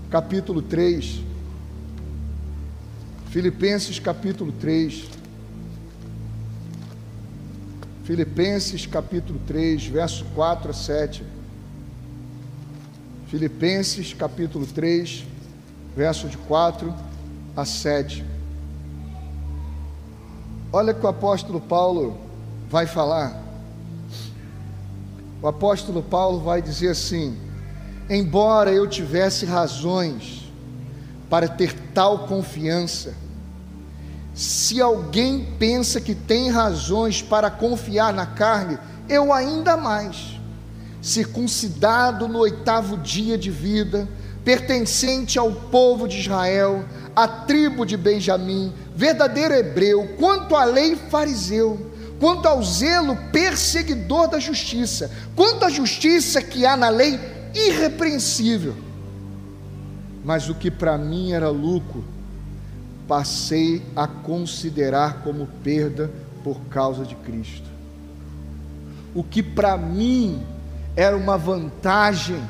[0.09, 1.21] capítulo 3.
[3.29, 5.14] Filipenses capítulo 3.
[8.05, 11.25] Filipenses capítulo 3, verso 4 a 7.
[13.25, 15.25] Filipenses capítulo 3,
[15.97, 16.93] verso de 4
[17.57, 18.23] a 7.
[20.71, 22.15] Olha que o apóstolo Paulo
[22.69, 23.41] vai falar.
[25.41, 27.35] O apóstolo Paulo vai dizer assim:
[28.07, 30.43] Embora eu tivesse razões
[31.27, 33.15] para ter tal confiança,
[34.35, 40.37] se alguém pensa que tem razões para confiar na carne, eu ainda mais,
[41.01, 44.09] circuncidado no oitavo dia de vida,
[44.43, 46.83] pertencente ao povo de Israel,
[47.15, 54.39] à tribo de Benjamim, verdadeiro hebreu, quanto à lei fariseu, quanto ao zelo perseguidor da
[54.39, 57.17] justiça, quanto à justiça que há na lei
[57.53, 58.75] irrepreensível.
[60.25, 62.03] Mas o que para mim era lucro,
[63.07, 66.11] passei a considerar como perda
[66.43, 67.69] por causa de Cristo.
[69.13, 70.43] O que para mim
[70.95, 72.41] era uma vantagem,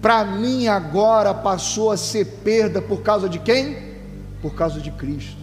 [0.00, 3.94] para mim agora passou a ser perda por causa de quem?
[4.40, 5.42] Por causa de Cristo.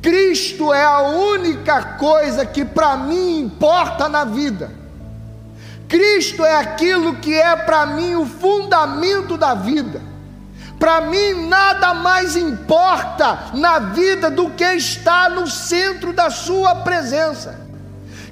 [0.00, 4.70] Cristo é a única coisa que para mim importa na vida.
[5.88, 10.00] Cristo é aquilo que é para mim o fundamento da vida.
[10.78, 17.66] Para mim, nada mais importa na vida do que estar no centro da Sua presença.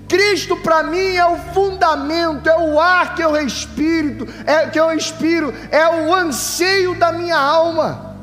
[0.09, 4.88] Cristo para mim é o fundamento, é o ar que eu respiro, é que eu
[4.88, 8.14] respiro, é o anseio da minha alma.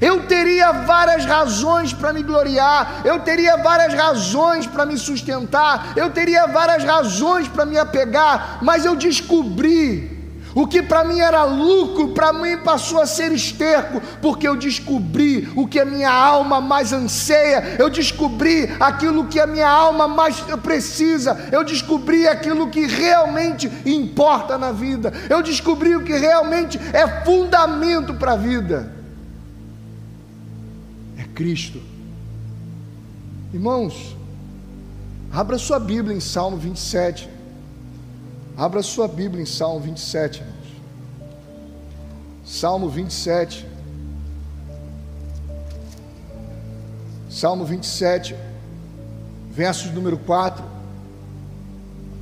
[0.00, 6.10] Eu teria várias razões para me gloriar, eu teria várias razões para me sustentar, eu
[6.10, 10.17] teria várias razões para me apegar, mas eu descobri
[10.54, 15.48] O que para mim era lucro, para mim passou a ser esterco, porque eu descobri
[15.54, 20.40] o que a minha alma mais anseia, eu descobri aquilo que a minha alma mais
[20.62, 27.24] precisa, eu descobri aquilo que realmente importa na vida, eu descobri o que realmente é
[27.24, 28.92] fundamento para a vida.
[31.18, 31.80] É Cristo.
[33.52, 34.16] Irmãos,
[35.32, 37.37] abra sua Bíblia em Salmo 27.
[38.58, 40.56] Abra sua Bíblia em Salmo 27, irmãos.
[42.44, 43.64] Salmo 27.
[47.30, 48.34] Salmo 27,
[49.48, 50.64] versos número 4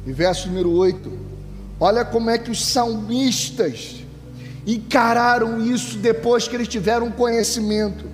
[0.05, 1.11] e verso número 8.
[1.81, 4.05] Olha como é que os salmistas
[4.67, 8.05] encararam isso depois que eles tiveram conhecimento.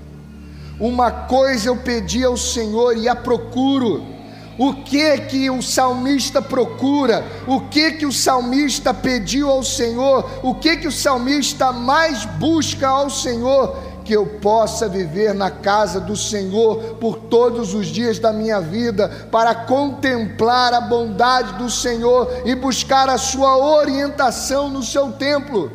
[0.78, 4.11] Uma coisa eu pedi ao Senhor e a procuro
[4.58, 7.24] o que que o salmista procura?
[7.46, 10.28] O que que o salmista pediu ao Senhor?
[10.42, 13.78] O que que o salmista mais busca ao Senhor?
[14.04, 19.28] Que eu possa viver na casa do Senhor por todos os dias da minha vida,
[19.30, 25.72] para contemplar a bondade do Senhor e buscar a sua orientação no seu templo.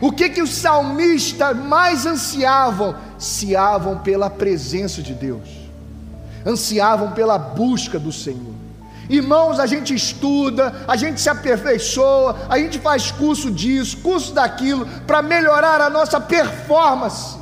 [0.00, 2.94] O que que os salmistas mais ansiavam?
[3.16, 5.57] Ansiavam pela presença de Deus
[6.46, 8.58] ansiavam pela busca do Senhor.
[9.08, 14.86] Irmãos, a gente estuda, a gente se aperfeiçoa, a gente faz curso disso, curso daquilo,
[15.06, 17.38] para melhorar a nossa performance.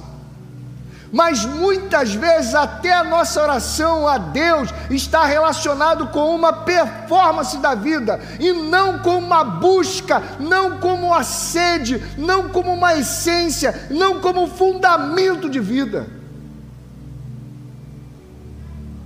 [1.12, 7.74] Mas muitas vezes até a nossa oração a Deus está relacionado com uma performance da
[7.74, 14.20] vida e não com uma busca, não como uma sede, não como uma essência, não
[14.20, 16.15] como um fundamento de vida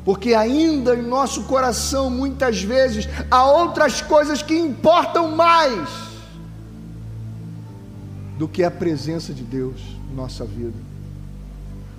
[0.04, 5.88] porque ainda em nosso coração muitas vezes há outras coisas que importam mais
[8.38, 10.90] do que a presença de Deus em nossa vida.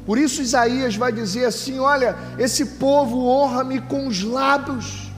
[0.06, 5.11] Por isso Isaías vai dizer assim: Olha, esse povo honra-me com os lábios,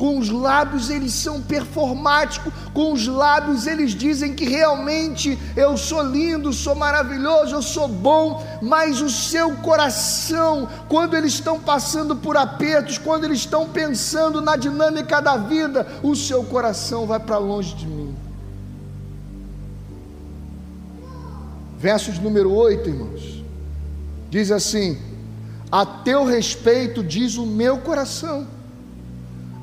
[0.00, 6.02] com os lábios eles são performáticos, com os lábios eles dizem que realmente eu sou
[6.02, 12.34] lindo, sou maravilhoso, eu sou bom, mas o seu coração, quando eles estão passando por
[12.34, 17.74] apertos, quando eles estão pensando na dinâmica da vida, o seu coração vai para longe
[17.74, 18.16] de mim.
[21.78, 23.44] Versos número 8, irmãos,
[24.30, 24.98] diz assim:
[25.70, 28.59] A teu respeito diz o meu coração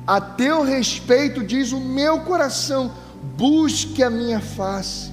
[0.08, 2.90] a teu respeito, diz o meu coração:
[3.36, 5.12] busque a minha face,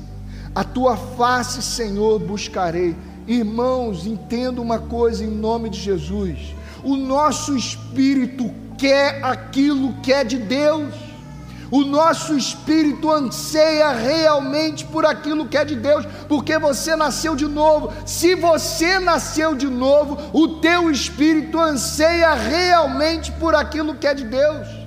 [0.55, 2.95] a tua face, Senhor, buscarei.
[3.27, 10.23] Irmãos, entenda uma coisa em nome de Jesus: o nosso espírito quer aquilo que é
[10.23, 10.93] de Deus.
[11.69, 17.47] O nosso espírito anseia realmente por aquilo que é de Deus, porque você nasceu de
[17.47, 17.91] novo.
[18.05, 24.23] Se você nasceu de novo, o teu espírito anseia realmente por aquilo que é de
[24.23, 24.84] Deus.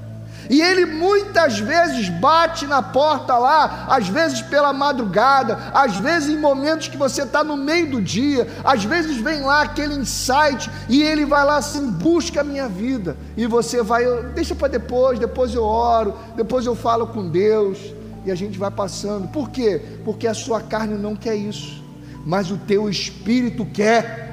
[0.49, 6.39] E ele muitas vezes bate na porta lá, às vezes pela madrugada, às vezes em
[6.39, 11.03] momentos que você está no meio do dia, às vezes vem lá aquele insight e
[11.03, 13.17] ele vai lá assim, busca a minha vida.
[13.37, 17.79] E você vai, deixa para depois, depois eu oro, depois eu falo com Deus.
[18.25, 19.29] E a gente vai passando.
[19.29, 19.81] Por quê?
[20.05, 21.83] Porque a sua carne não quer isso,
[22.27, 24.29] mas o teu espírito quer.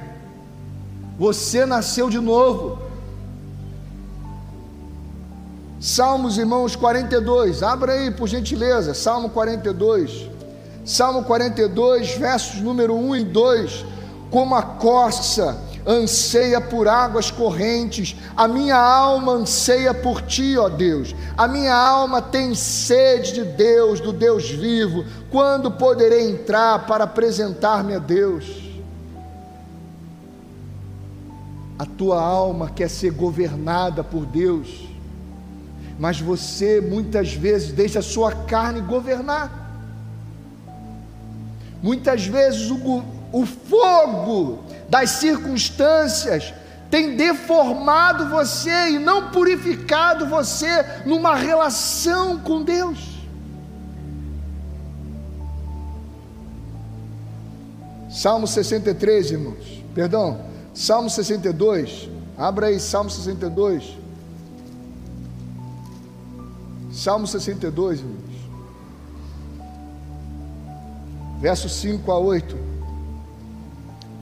[1.18, 2.85] Você nasceu de novo.
[5.86, 10.28] Salmos, irmãos, 42, abra aí por gentileza, Salmo 42.
[10.84, 13.86] Salmo 42, versos número 1 e 2.
[14.32, 21.16] Como a corça anseia por águas correntes, a minha alma anseia por ti, ó Deus.
[21.38, 25.06] A minha alma tem sede de Deus, do Deus vivo.
[25.30, 28.44] Quando poderei entrar para apresentar-me a Deus?
[31.78, 34.95] A tua alma quer ser governada por Deus
[35.98, 39.64] mas você muitas vezes deixa a sua carne governar.
[41.82, 46.54] Muitas vezes o, o fogo das circunstâncias
[46.90, 53.16] tem deformado você e não purificado você numa relação com Deus.
[58.10, 59.84] Salmo 63, irmãos.
[59.94, 60.40] Perdão,
[60.74, 62.10] Salmo 62.
[62.38, 64.05] Abra aí, Salmo 62.
[66.96, 68.16] Salmo 62, irmãos.
[71.42, 72.58] Verso 5 a 8.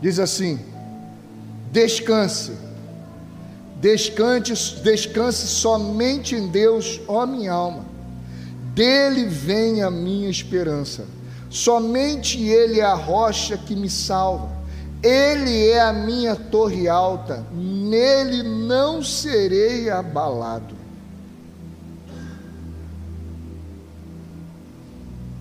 [0.02, 0.60] Diz assim:
[1.72, 2.54] Descanse,
[3.80, 7.86] descanse, descanse somente em Deus, ó minha alma.
[8.74, 11.06] dele vem a minha esperança.
[11.52, 14.50] Somente ele é a rocha que me salva.
[15.04, 20.83] Ele é a minha torre alta, nele não serei abalado.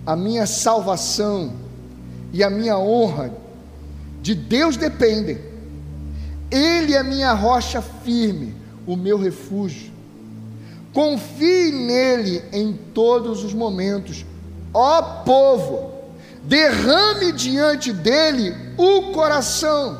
[0.05, 1.53] A minha salvação
[2.31, 3.33] e a minha honra
[4.21, 5.39] de Deus dependem.
[6.51, 9.91] Ele é minha rocha firme, o meu refúgio.
[10.93, 14.25] Confie nele em todos os momentos,
[14.73, 15.93] ó povo
[16.43, 19.97] derrame diante dele o coração,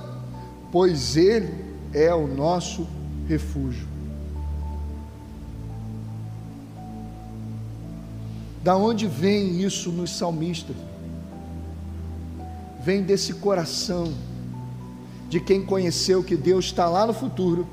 [0.71, 1.53] pois ele
[1.93, 2.87] é o nosso
[3.27, 3.92] refúgio.
[8.63, 10.75] Da onde vem isso nos salmistas?
[12.81, 14.13] Vem desse coração
[15.29, 17.67] de quem conheceu que Deus está lá no futuro,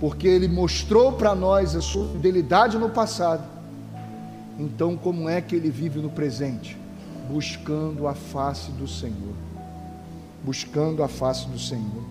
[0.00, 3.56] porque Ele mostrou para nós a sua fidelidade no passado
[4.58, 6.76] então, como é que ele vive no presente?
[7.28, 9.34] Buscando a face do Senhor.
[10.42, 12.04] Buscando a face do Senhor.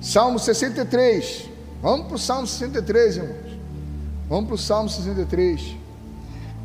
[0.00, 1.48] Salmo 63.
[1.80, 3.49] Vamos para o Salmo 63, irmãos.
[4.30, 5.76] Vamos para o Salmo 63.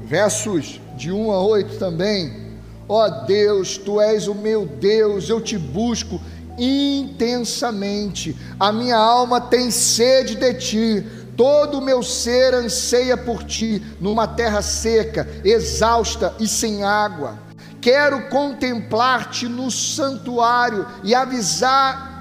[0.01, 2.45] Versos de 1 a 8 também.
[2.87, 6.21] Ó oh Deus, tu és o meu Deus, eu te busco
[6.57, 8.37] intensamente.
[8.57, 11.05] A minha alma tem sede de ti
[11.35, 17.37] Todo o meu ser anseia por ti, numa terra seca, exausta e sem água.
[17.81, 22.14] Quero contemplar-te no santuário e avisar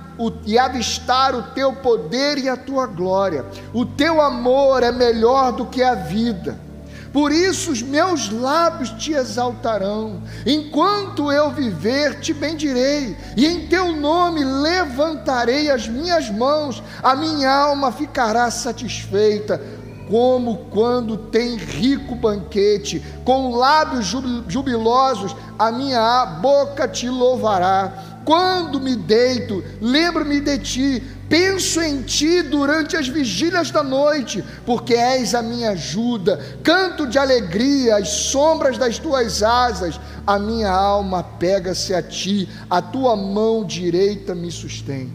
[0.46, 3.44] e avistar o teu poder e a tua glória.
[3.72, 6.64] O teu amor é melhor do que a vida
[7.14, 10.20] por isso os meus lábios te exaltarão.
[10.44, 16.82] Enquanto eu viver, te bendirei, e em teu nome levantarei as minhas mãos.
[17.00, 19.62] A minha alma ficará satisfeita,
[20.10, 24.12] como quando tem rico banquete, com lábios
[24.48, 28.13] jubilosos, a minha boca te louvará.
[28.24, 34.94] Quando me deito, lembro-me de ti, Penso em ti durante as vigílias da noite, porque
[34.94, 36.38] és a minha ajuda.
[36.62, 39.98] Canto de alegria às sombras das tuas asas.
[40.26, 45.12] A minha alma pega-se a ti, a tua mão direita me sustém.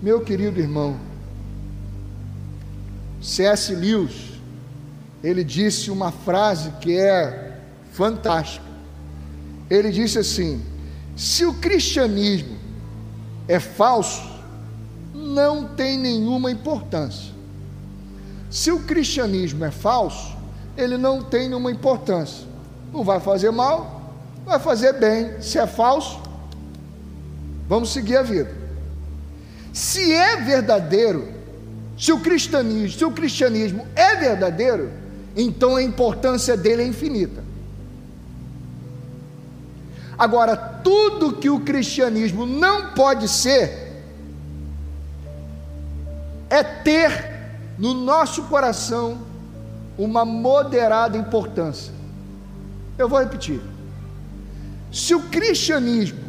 [0.00, 0.96] Meu querido irmão,
[3.20, 3.74] C.S.
[3.74, 4.32] Lewis,
[5.22, 7.58] ele disse uma frase que é
[7.92, 8.64] fantástica.
[9.68, 10.64] Ele disse assim:
[11.16, 12.56] se o cristianismo
[13.46, 14.30] é falso,
[15.14, 17.32] não tem nenhuma importância.
[18.50, 20.36] Se o cristianismo é falso,
[20.76, 22.46] ele não tem nenhuma importância.
[22.92, 24.12] Não vai fazer mal,
[24.44, 25.40] vai fazer bem.
[25.40, 26.20] Se é falso,
[27.68, 28.54] vamos seguir a vida.
[29.72, 31.28] Se é verdadeiro,
[31.98, 34.90] se o cristianismo, se o cristianismo é verdadeiro,
[35.36, 37.42] então a importância dele é infinita.
[40.22, 44.04] Agora, tudo que o cristianismo não pode ser,
[46.48, 49.18] é ter no nosso coração
[49.98, 51.92] uma moderada importância.
[52.96, 53.60] Eu vou repetir.
[54.92, 56.20] Se o cristianismo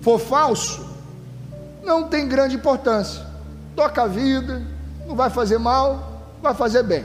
[0.00, 0.84] for falso,
[1.84, 3.24] não tem grande importância.
[3.76, 4.60] Toca a vida,
[5.06, 7.04] não vai fazer mal, vai fazer bem.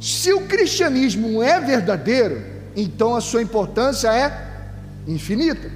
[0.00, 4.46] Se o cristianismo é verdadeiro, então a sua importância é
[5.06, 5.70] infinita.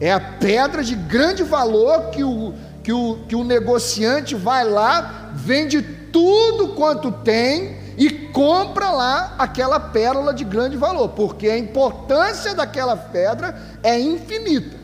[0.00, 2.54] É a pedra de grande valor que o
[2.88, 9.78] que o, que o negociante vai lá, vende tudo quanto tem e compra lá aquela
[9.78, 14.74] pérola de grande valor, porque a importância daquela pedra é infinita.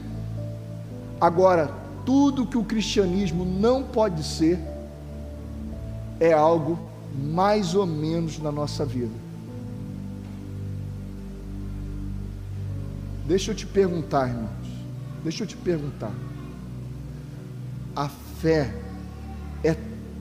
[1.19, 1.71] Agora,
[2.05, 4.59] tudo que o cristianismo não pode ser
[6.21, 6.79] é algo
[7.15, 9.24] mais ou menos na nossa vida.
[13.27, 14.51] Deixa eu te perguntar, irmãos.
[15.23, 16.13] Deixa eu te perguntar.
[17.97, 18.09] A
[18.41, 18.75] fé
[19.63, 19.77] é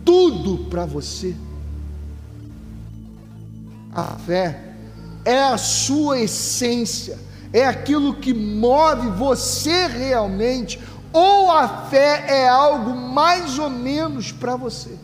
[0.06, 1.36] tudo para você.
[3.94, 4.74] A fé
[5.26, 7.20] é a sua essência,
[7.52, 10.80] é aquilo que move você realmente,
[11.12, 14.98] ou a fé é algo mais ou menos para você.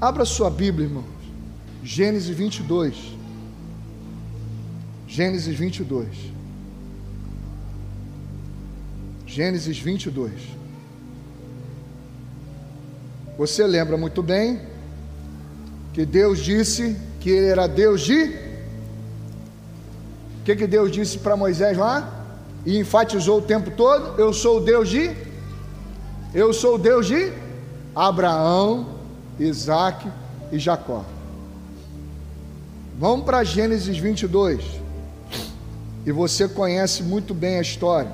[0.00, 1.04] Abra sua Bíblia, irmãos.
[1.82, 3.13] Gênesis 22.
[5.14, 6.08] Gênesis 22.
[9.24, 10.32] Gênesis 22.
[13.38, 14.60] Você lembra muito bem
[15.92, 18.24] que Deus disse que ele era Deus de.
[18.24, 18.30] O
[20.44, 22.26] que, que Deus disse para Moisés lá?
[22.66, 25.16] E enfatizou o tempo todo: Eu sou o Deus de.
[26.34, 27.32] Eu sou o Deus de
[27.94, 28.96] Abraão,
[29.38, 30.10] Isaac
[30.50, 31.04] e Jacó.
[32.98, 34.82] Vamos para Gênesis 22.
[36.06, 38.12] E você conhece muito bem a história.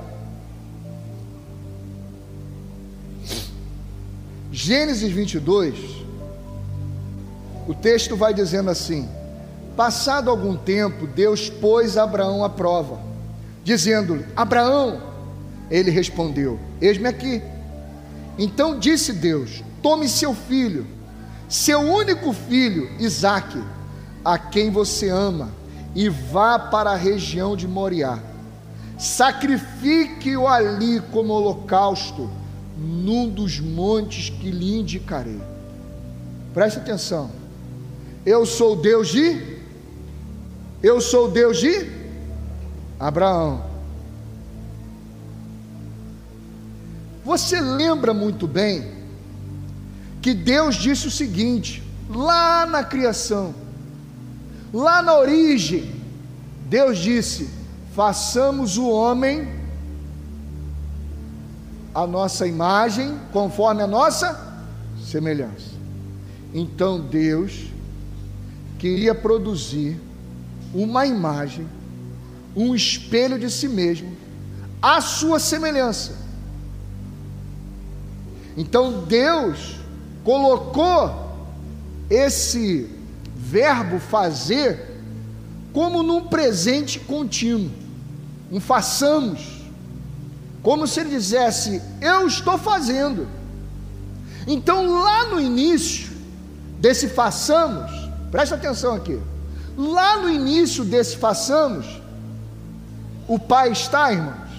[4.52, 5.78] Gênesis 22,
[7.66, 9.08] o texto vai dizendo assim:
[9.76, 13.00] Passado algum tempo, Deus pôs Abraão à prova,
[13.64, 15.00] dizendo-lhe: Abraão,
[15.70, 17.42] ele respondeu: Eis-me aqui.
[18.36, 20.86] Então disse Deus: Tome seu filho,
[21.48, 23.62] seu único filho, Isaque
[24.24, 25.48] a quem você ama,
[25.94, 28.18] e vá para a região de Moriá.
[28.98, 32.30] Sacrifique-o ali como holocausto,
[32.76, 35.40] num dos montes que lhe indicarei.
[36.54, 37.30] Preste atenção.
[38.24, 39.58] Eu sou Deus de
[40.82, 41.90] Eu sou Deus de
[42.98, 43.64] Abraão.
[47.24, 48.92] Você lembra muito bem
[50.22, 53.54] que Deus disse o seguinte, lá na criação:
[54.72, 55.90] Lá na origem,
[56.66, 57.50] Deus disse:
[57.94, 59.60] façamos o homem
[61.94, 64.64] a nossa imagem, conforme a nossa
[65.04, 65.70] semelhança.
[66.54, 67.66] Então Deus
[68.78, 70.00] queria produzir
[70.72, 71.66] uma imagem,
[72.54, 74.16] um espelho de si mesmo,
[74.80, 76.16] à sua semelhança.
[78.56, 79.76] Então Deus
[80.24, 81.28] colocou
[82.08, 82.88] esse
[83.50, 85.02] verbo fazer
[85.72, 87.70] como num presente contínuo,
[88.50, 89.62] um façamos,
[90.62, 93.26] como se ele dissesse: Eu estou fazendo.
[94.46, 96.10] Então, lá no início
[96.78, 97.90] desse façamos,
[98.30, 99.20] presta atenção aqui,
[99.76, 102.00] lá no início desse façamos,
[103.28, 104.50] o pai está, irmãos?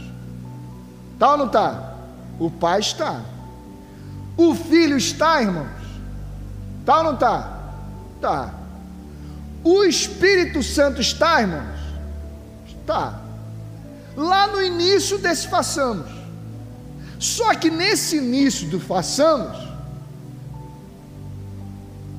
[1.14, 1.94] Está ou não está?
[2.40, 3.22] O pai está.
[4.38, 5.68] O filho está, irmãos?
[6.80, 7.60] Está ou não está?
[8.16, 8.61] Está.
[9.64, 11.80] O Espírito Santo está, irmãos?
[12.68, 13.22] Está.
[14.16, 16.10] Lá no início desse façamos.
[17.20, 19.56] Só que nesse início do façamos,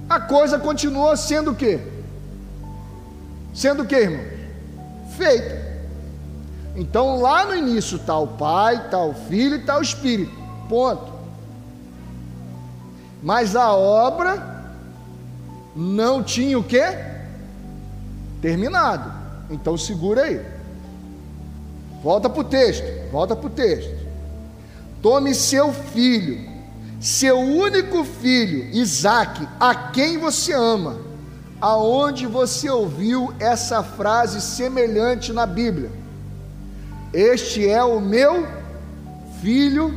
[0.09, 1.81] a coisa continua sendo o quê?
[3.53, 4.33] Sendo o quê, irmãos?
[5.17, 5.73] Feita.
[6.77, 10.33] Então lá no início está o Pai, está o Filho e está o Espírito.
[10.69, 11.13] Ponto.
[13.23, 14.73] Mas a obra
[15.75, 17.12] não tinha o quê?
[18.43, 19.11] Terminado.
[19.49, 20.45] Então segura aí.
[22.03, 24.03] Volta para o texto, volta para o texto.
[25.01, 26.51] Tome seu filho,
[27.01, 30.99] seu único filho, Isaac, a quem você ama.
[31.61, 35.93] Aonde você ouviu essa frase semelhante na Bíblia?
[37.13, 38.49] Este é o meu
[39.41, 39.97] filho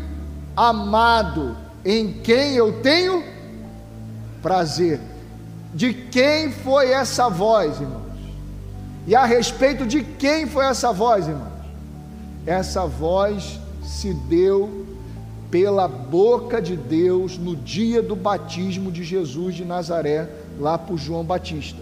[0.55, 3.23] amado, em quem eu tenho
[4.43, 4.99] prazer.
[5.73, 8.04] De quem foi essa voz, irmão?
[9.07, 11.53] E a respeito de quem foi essa voz, irmãos?
[12.45, 14.85] Essa voz se deu
[15.51, 20.27] pela boca de Deus no dia do batismo de Jesus de Nazaré,
[20.59, 21.79] lá por João Batista.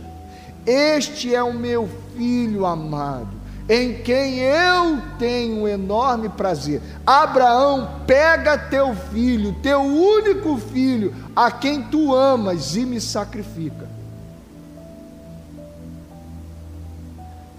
[0.66, 3.30] Este é o meu filho amado,
[3.70, 6.82] em quem eu tenho enorme prazer.
[7.06, 13.88] Abraão, pega teu filho, teu único filho, a quem tu amas, e me sacrifica.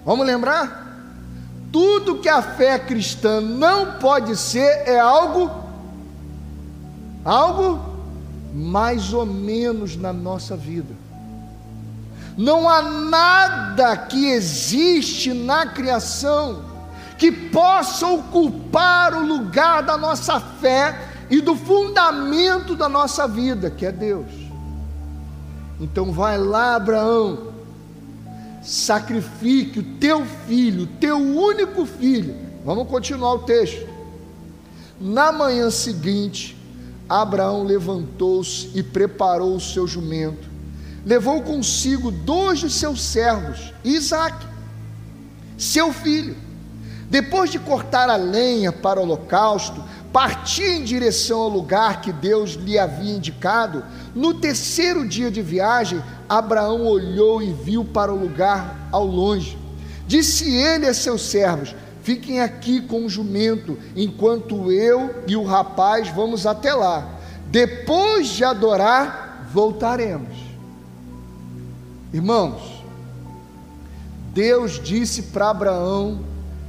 [0.05, 0.83] Vamos lembrar?
[1.71, 5.51] Tudo que a fé cristã não pode ser é algo,
[7.25, 7.81] algo
[8.53, 10.93] mais ou menos na nossa vida.
[12.37, 16.63] Não há nada que existe na criação
[17.17, 20.97] que possa ocupar o lugar da nossa fé
[21.29, 24.31] e do fundamento da nossa vida, que é Deus.
[25.79, 27.44] Então vai lá, Abraão,
[28.65, 32.35] sacrifique o teu filho, teu único filho.
[32.65, 33.87] Vamos continuar o texto.
[34.99, 36.57] Na manhã seguinte,
[37.07, 40.49] Abraão levantou-se e preparou o seu jumento.
[41.05, 44.43] Levou consigo dois de seus servos, Isaac,
[45.55, 46.35] seu filho.
[47.07, 49.83] Depois de cortar a lenha para o holocausto,
[50.15, 53.83] partia em direção ao lugar que Deus lhe havia indicado.
[54.15, 59.57] No terceiro dia de viagem, Abraão olhou e viu para o lugar ao longe.
[60.07, 66.07] Disse ele a seus servos: Fiquem aqui com o jumento, enquanto eu e o rapaz
[66.07, 67.19] vamos até lá.
[67.47, 70.37] Depois de adorar, voltaremos.
[72.13, 72.81] Irmãos,
[74.33, 76.21] Deus disse para Abraão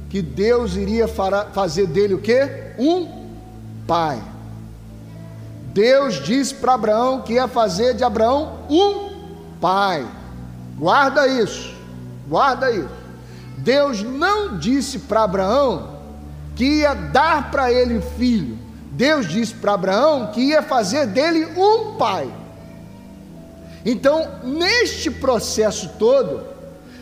[0.09, 2.73] que Deus iria fazer dele o quê?
[2.77, 3.16] Um
[3.87, 4.21] pai.
[5.73, 9.09] Deus disse para Abraão que ia fazer de Abraão um
[9.61, 10.05] pai.
[10.77, 11.73] Guarda isso,
[12.27, 12.89] guarda isso.
[13.57, 15.97] Deus não disse para Abraão
[16.55, 18.57] que ia dar para ele filho.
[18.91, 22.31] Deus disse para Abraão que ia fazer dele um pai.
[23.85, 26.41] Então, neste processo todo,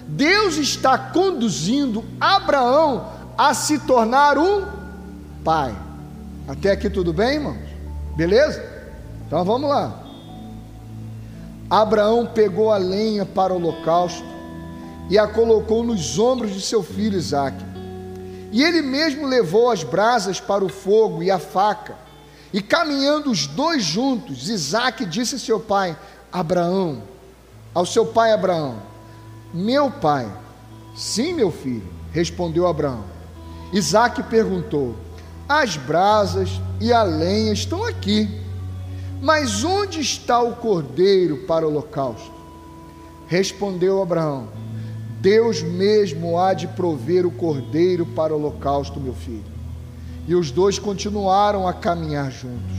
[0.07, 3.07] Deus está conduzindo Abraão
[3.37, 4.65] a se tornar um
[5.43, 5.73] pai.
[6.47, 7.57] Até aqui tudo bem, irmãos?
[8.15, 8.63] Beleza?
[9.25, 10.03] Então vamos lá.
[11.69, 14.23] Abraão pegou a lenha para o holocausto
[15.09, 17.63] e a colocou nos ombros de seu filho Isaque.
[18.51, 21.95] E ele mesmo levou as brasas para o fogo e a faca.
[22.53, 25.97] E caminhando os dois juntos, Isaque disse a seu pai,
[26.31, 27.01] Abraão,
[27.73, 28.77] ao seu pai Abraão:
[29.53, 30.31] Meu pai,
[30.95, 33.03] sim, meu filho, respondeu Abraão.
[33.73, 34.95] Isaque perguntou:
[35.47, 36.49] As brasas
[36.81, 38.27] e a lenha estão aqui,
[39.21, 42.33] mas onde está o cordeiro para o holocausto?
[43.27, 44.47] Respondeu Abraão:
[45.21, 49.45] Deus mesmo há de prover o cordeiro para o holocausto, meu filho.
[50.27, 52.75] E os dois continuaram a caminhar juntos.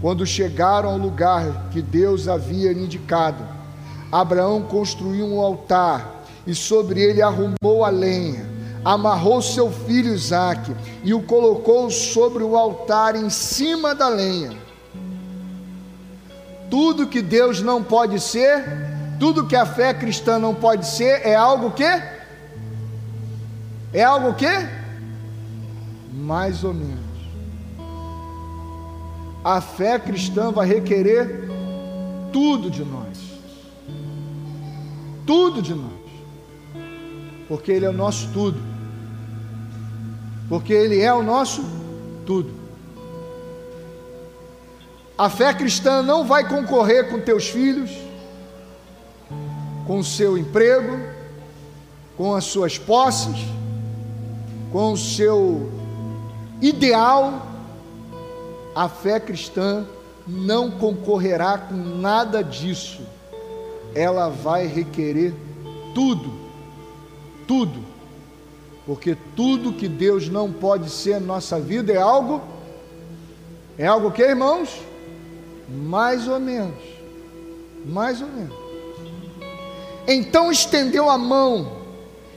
[0.00, 3.42] Quando chegaram ao lugar que Deus havia indicado,
[4.10, 8.46] Abraão construiu um altar e sobre ele arrumou a lenha,
[8.84, 14.52] amarrou seu filho Isaque e o colocou sobre o altar em cima da lenha.
[16.70, 18.64] Tudo que Deus não pode ser,
[19.18, 21.84] tudo que a fé cristã não pode ser, é algo que?
[23.92, 24.50] É algo que?
[26.12, 26.98] Mais ou menos.
[29.42, 31.48] A fé cristã vai requerer
[32.32, 33.18] tudo de nós.
[35.26, 35.92] Tudo de nós.
[37.46, 38.73] Porque Ele é o nosso tudo.
[40.48, 41.64] Porque Ele é o nosso
[42.26, 42.52] tudo.
[45.16, 47.90] A fé cristã não vai concorrer com teus filhos,
[49.86, 50.98] com o seu emprego,
[52.16, 53.36] com as suas posses,
[54.72, 55.70] com o seu
[56.60, 57.46] ideal.
[58.74, 59.86] A fé cristã
[60.26, 63.02] não concorrerá com nada disso.
[63.94, 65.32] Ela vai requerer
[65.94, 66.32] tudo,
[67.46, 67.84] tudo,
[68.86, 72.42] porque tudo que Deus não pode ser na nossa vida é algo,
[73.78, 74.68] é algo que, irmãos?
[75.68, 76.78] Mais ou menos,
[77.86, 78.54] mais ou menos.
[80.06, 81.84] Então estendeu a mão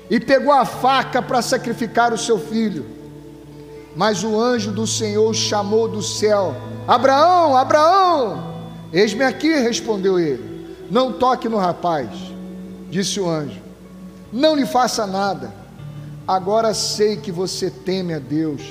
[0.09, 2.85] e pegou a faca para sacrificar o seu filho.
[3.95, 6.55] Mas o anjo do Senhor chamou do céu:
[6.87, 8.55] Abraão, Abraão!
[8.93, 10.77] Eis-me aqui, respondeu ele.
[10.89, 12.09] Não toque no rapaz,
[12.89, 13.59] disse o anjo.
[14.31, 15.66] Não lhe faça nada.
[16.27, 18.61] Agora sei que você teme a Deus,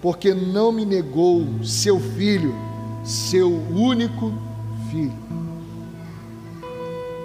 [0.00, 2.54] porque não me negou seu filho
[3.04, 4.32] seu único
[4.90, 5.12] filho.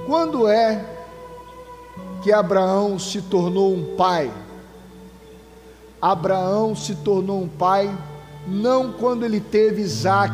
[0.06, 0.84] Quando é
[2.24, 4.32] que Abraão se tornou um pai?
[6.02, 7.96] Abraão se tornou um pai
[8.48, 10.34] não quando ele teve Isaac.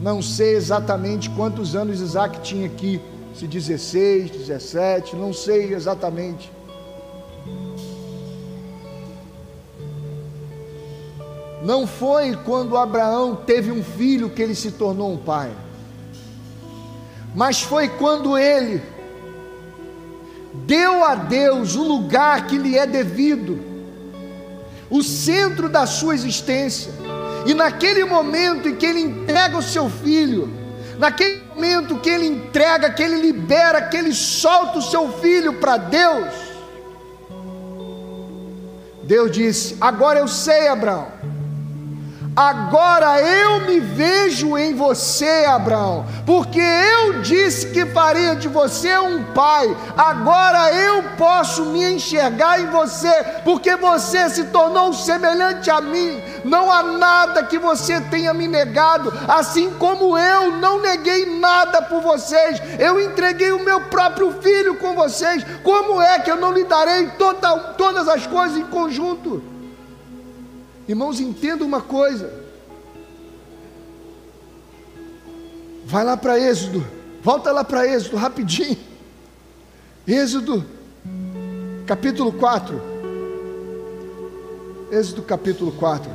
[0.00, 3.00] Não sei exatamente quantos anos Isaac tinha aqui,
[3.34, 6.50] se 16, 17, não sei exatamente.
[11.64, 15.50] Não foi quando Abraão teve um filho que ele se tornou um pai,
[17.34, 18.82] mas foi quando ele
[20.66, 23.58] deu a Deus o lugar que lhe é devido,
[24.90, 26.92] o centro da sua existência,
[27.46, 30.52] e naquele momento em que ele entrega o seu filho,
[30.98, 35.78] naquele momento que ele entrega, que ele libera, que ele solta o seu filho para
[35.78, 36.28] Deus,
[39.02, 41.33] Deus disse: Agora eu sei, Abraão
[42.36, 49.22] Agora eu me vejo em você, Abraão, porque eu disse que faria de você um
[49.32, 49.76] pai.
[49.96, 53.12] Agora eu posso me enxergar em você,
[53.44, 56.20] porque você se tornou semelhante a mim.
[56.44, 62.00] Não há nada que você tenha me negado, assim como eu não neguei nada por
[62.00, 62.60] vocês.
[62.80, 65.46] Eu entreguei o meu próprio filho com vocês.
[65.62, 69.53] Como é que eu não lhe darei toda, todas as coisas em conjunto?
[70.88, 72.44] Irmãos, entenda uma coisa.
[75.84, 76.84] Vai lá para Êxodo.
[77.22, 78.76] Volta lá para Êxodo rapidinho.
[80.06, 80.64] Êxodo,
[81.86, 82.80] capítulo 4.
[84.90, 86.10] Êxodo, capítulo 4.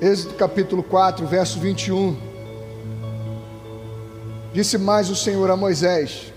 [0.00, 2.16] Êxodo capítulo 4, verso 21.
[4.52, 6.32] Disse mais o Senhor a Moisés: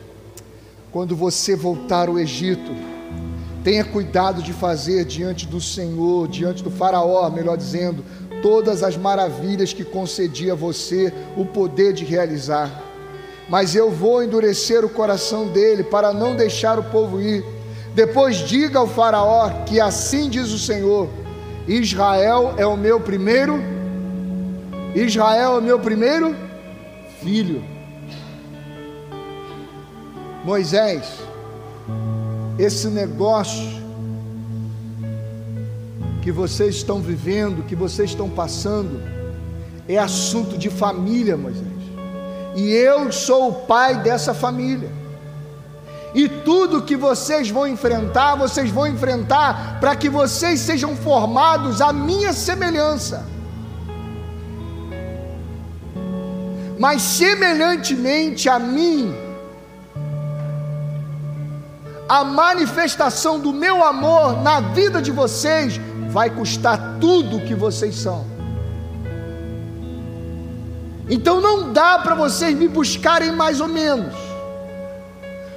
[0.92, 2.72] quando você voltar ao Egito,
[3.64, 8.04] Tenha cuidado de fazer diante do Senhor, diante do Faraó, melhor dizendo,
[8.42, 12.72] todas as maravilhas que concedi a você o poder de realizar.
[13.48, 17.46] Mas eu vou endurecer o coração dele para não deixar o povo ir.
[17.94, 21.08] Depois diga ao Faraó que assim diz o Senhor:
[21.68, 23.62] Israel é o meu primeiro,
[24.96, 26.36] Israel é o meu primeiro
[27.22, 27.64] filho.
[30.44, 31.06] Moisés,
[32.58, 33.82] esse negócio
[36.22, 39.02] que vocês estão vivendo, que vocês estão passando,
[39.88, 41.68] é assunto de família, Moisés.
[42.56, 44.90] E eu sou o pai dessa família.
[46.14, 51.94] E tudo que vocês vão enfrentar, vocês vão enfrentar para que vocês sejam formados à
[51.94, 53.26] minha semelhança.
[56.78, 59.14] Mas semelhantemente a mim,
[62.12, 67.96] a manifestação do meu amor na vida de vocês vai custar tudo o que vocês
[67.96, 68.26] são.
[71.10, 74.14] Então não dá para vocês me buscarem mais ou menos.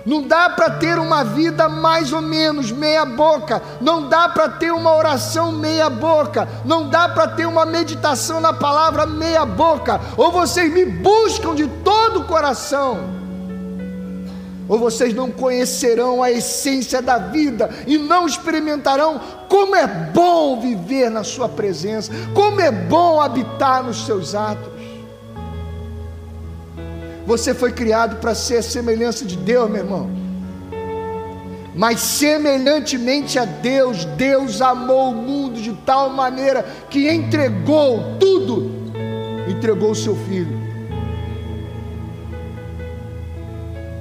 [0.07, 4.70] Não dá para ter uma vida mais ou menos meia boca, não dá para ter
[4.70, 10.00] uma oração meia boca, não dá para ter uma meditação na palavra meia boca.
[10.16, 13.24] Ou vocês me buscam de todo o coração,
[14.68, 21.10] ou vocês não conhecerão a essência da vida e não experimentarão como é bom viver
[21.10, 24.72] na Sua presença, como é bom habitar nos seus atos.
[27.26, 30.10] Você foi criado para ser a semelhança de Deus, meu irmão.
[31.74, 38.70] Mas semelhantemente a Deus, Deus amou o mundo de tal maneira que entregou tudo,
[39.48, 40.63] entregou o seu filho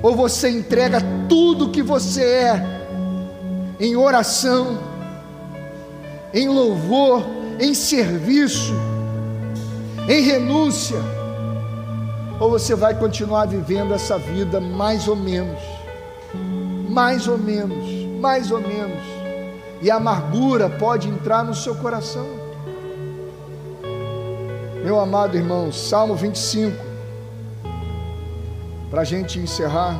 [0.03, 0.99] ou você entrega
[1.29, 2.83] tudo que você é
[3.79, 4.77] em oração,
[6.33, 7.23] em louvor,
[7.57, 8.73] em serviço,
[10.09, 10.99] em renúncia,
[12.37, 15.61] ou você vai continuar vivendo essa vida mais ou menos,
[16.89, 17.85] mais ou menos,
[18.19, 19.01] mais ou menos,
[19.81, 22.27] e a amargura pode entrar no seu coração.
[24.83, 26.92] Meu amado irmão, Salmo 25,
[28.93, 29.99] para a gente encerrar.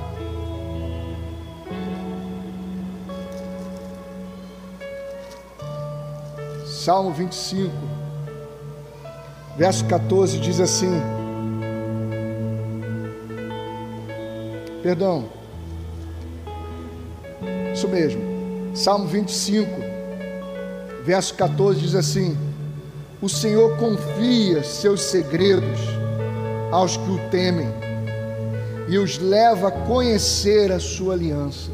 [6.63, 7.73] Salmo 25,
[9.57, 10.91] verso 14 diz assim:
[14.83, 15.25] Perdão,
[17.73, 18.21] isso mesmo,
[18.75, 19.71] Salmo 25,
[21.03, 22.37] verso 14 diz assim:
[23.19, 25.79] O Senhor confia seus segredos
[26.71, 27.81] aos que o temem
[28.87, 31.71] e os leva a conhecer a sua aliança.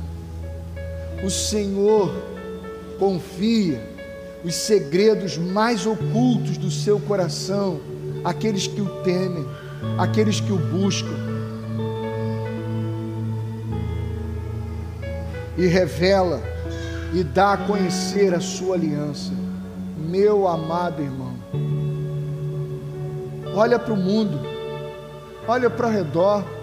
[1.24, 2.14] O Senhor
[2.97, 3.82] confia
[4.43, 7.80] os segredos mais ocultos do seu coração
[8.24, 9.45] àqueles que o temem,
[9.97, 11.18] àqueles que o buscam.
[15.57, 16.41] E revela
[17.14, 19.32] e dá a conhecer a sua aliança.
[19.97, 21.36] Meu amado irmão,
[23.53, 24.39] olha para o mundo,
[25.47, 26.59] olha para o redor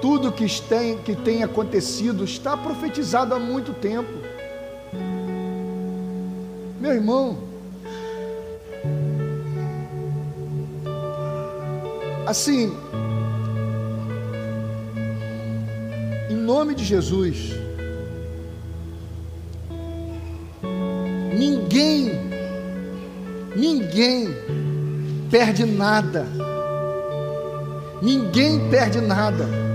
[0.00, 4.10] tudo que tem, que tem acontecido está profetizado há muito tempo.
[6.80, 7.38] Meu irmão,
[12.26, 12.74] assim,
[16.30, 17.52] em nome de Jesus,
[21.36, 22.12] ninguém,
[23.54, 24.28] ninguém
[25.30, 26.26] perde nada,
[28.02, 29.69] ninguém perde nada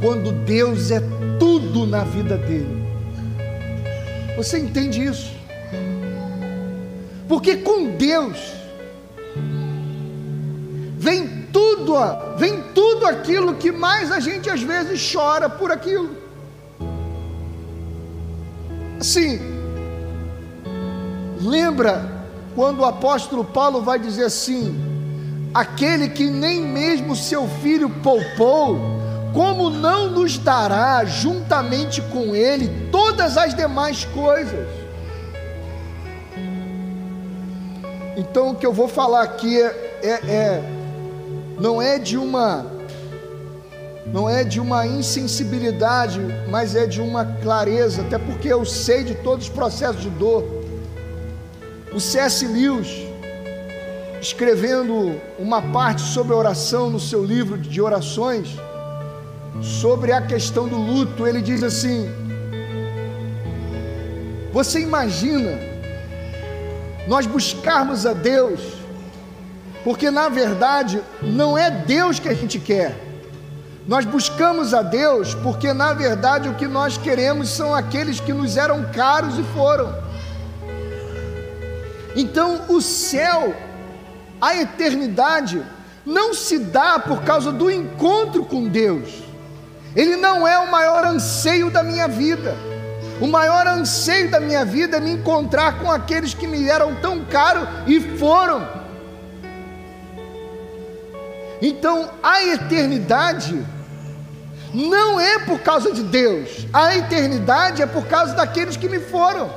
[0.00, 1.00] quando Deus é
[1.38, 2.86] tudo na vida dele.
[4.36, 5.32] Você entende isso?
[7.28, 8.38] Porque com Deus
[10.98, 11.94] vem tudo,
[12.36, 16.16] vem tudo aquilo que mais a gente às vezes chora por aquilo.
[19.00, 19.40] Assim,
[21.40, 22.18] lembra
[22.54, 24.76] quando o apóstolo Paulo vai dizer assim:
[25.54, 28.97] aquele que nem mesmo seu filho poupou,
[29.38, 34.66] como não nos dará juntamente com Ele todas as demais coisas?
[38.16, 40.62] Então, o que eu vou falar aqui é, é, é
[41.56, 42.66] não é de uma
[44.06, 46.18] não é de uma insensibilidade,
[46.50, 50.42] mas é de uma clareza, até porque eu sei de todos os processos de dor.
[51.94, 52.44] O C.S.
[52.44, 52.88] Lewis,
[54.20, 58.56] escrevendo uma parte sobre oração no seu livro de orações,
[59.60, 62.08] sobre a questão do luto, ele diz assim:
[64.52, 65.58] Você imagina
[67.06, 68.60] nós buscarmos a Deus,
[69.82, 73.06] porque na verdade não é Deus que a gente quer.
[73.86, 78.58] Nós buscamos a Deus porque na verdade o que nós queremos são aqueles que nos
[78.58, 79.94] eram caros e foram.
[82.14, 83.54] Então o céu,
[84.38, 85.64] a eternidade,
[86.04, 89.27] não se dá por causa do encontro com Deus.
[89.98, 92.56] Ele não é o maior anseio da minha vida.
[93.20, 97.24] O maior anseio da minha vida é me encontrar com aqueles que me eram tão
[97.24, 98.64] caros e foram.
[101.60, 103.60] Então, a eternidade
[104.72, 109.50] não é por causa de Deus, a eternidade é por causa daqueles que me foram,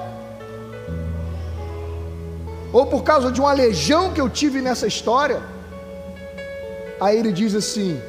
[2.73, 5.39] ou por causa de uma legião que eu tive nessa história.
[6.99, 8.01] Aí ele diz assim: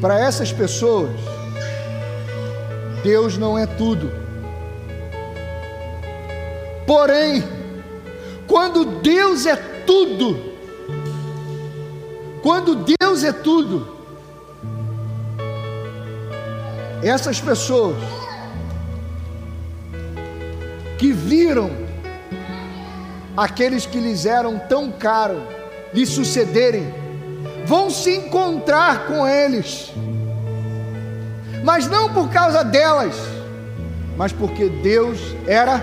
[0.00, 1.10] para essas pessoas,
[3.02, 4.10] Deus não é tudo.
[6.86, 7.42] Porém,
[8.46, 10.38] quando Deus é tudo,
[12.42, 13.96] quando Deus é tudo,
[17.02, 17.96] essas pessoas
[20.98, 21.70] que viram
[23.36, 25.42] aqueles que lhes eram tão caros
[25.94, 26.92] lhe sucederem,
[27.68, 29.92] vão se encontrar com eles,
[31.62, 33.14] mas não por causa delas,
[34.16, 35.78] mas porque Deus era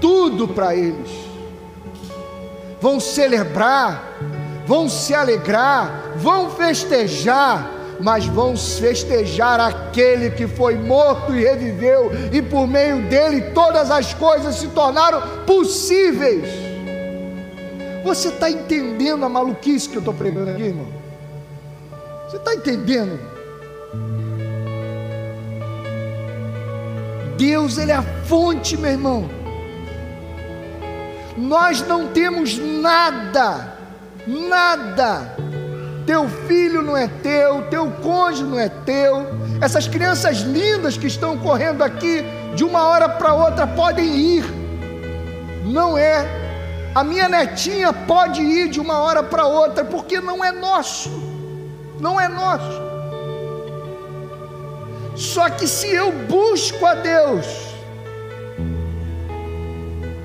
[0.00, 1.10] tudo para eles.
[2.80, 4.20] Vão celebrar,
[4.64, 12.40] vão se alegrar, vão festejar, mas vão festejar aquele que foi morto e reviveu, e
[12.40, 16.61] por meio dele todas as coisas se tornaram possíveis.
[18.04, 20.86] Você está entendendo a maluquice que eu estou pregando aqui, irmão?
[22.28, 23.18] Você está entendendo?
[27.36, 29.28] Deus, Ele é a fonte, meu irmão.
[31.36, 33.76] Nós não temos nada,
[34.26, 35.36] nada
[36.06, 39.26] teu filho não é teu, teu cônjuge não é teu,
[39.60, 42.24] essas crianças lindas que estão correndo aqui,
[42.54, 44.44] de uma hora para outra podem ir,
[45.64, 46.26] não é,
[46.94, 51.10] a minha netinha pode ir de uma hora para outra, porque não é nosso,
[51.98, 52.82] não é nosso.
[55.16, 57.46] Só que se eu busco a Deus,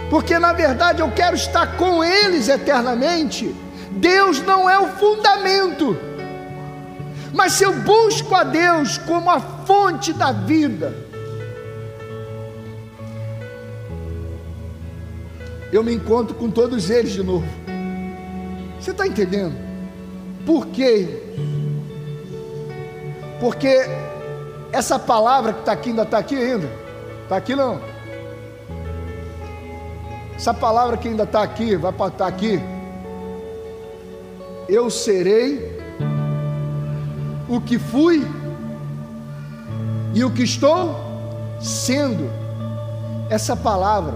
[0.09, 3.55] porque na verdade eu quero estar com eles eternamente,
[3.91, 5.97] Deus não é o fundamento.
[7.33, 11.06] Mas se eu busco a Deus como a fonte da vida,
[15.71, 17.45] eu me encontro com todos eles de novo.
[18.79, 19.55] Você está entendendo?
[20.45, 21.23] Por quê?
[23.39, 23.85] Porque
[24.71, 26.69] essa palavra que está aqui ainda está aqui ainda.
[27.23, 27.79] Está aqui não?
[30.35, 32.61] Essa palavra que ainda está aqui, vai estar tá aqui
[34.67, 35.77] eu serei
[37.47, 38.25] o que fui
[40.13, 40.95] e o que estou
[41.59, 42.29] sendo.
[43.29, 44.13] Essa palavra,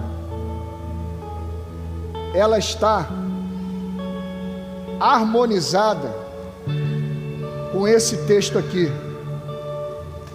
[2.33, 3.07] ela está
[4.99, 6.13] harmonizada
[7.71, 8.91] com esse texto aqui,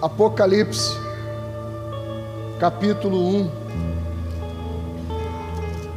[0.00, 0.96] Apocalipse,
[2.58, 3.50] capítulo 1,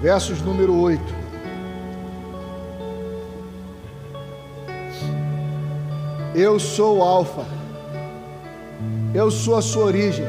[0.02, 1.20] versos número 8.
[6.36, 7.44] Eu sou o Alfa.
[9.14, 10.24] Eu sou a sua origem.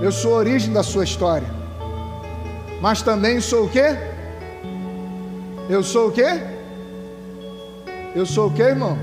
[0.00, 1.48] Eu sou a origem da sua história.
[2.80, 4.11] Mas também sou o quê?
[5.68, 6.40] Eu sou o quê?
[8.14, 8.98] Eu sou o quê, irmão?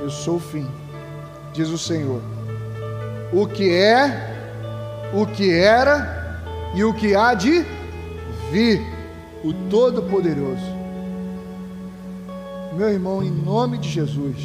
[0.00, 0.66] Eu sou o fim,
[1.52, 2.20] diz o Senhor.
[3.32, 6.40] O que é, o que era
[6.74, 7.64] e o que há de
[8.50, 8.82] vir,
[9.44, 10.74] o Todo-Poderoso.
[12.74, 14.36] Meu irmão, em nome de Jesus,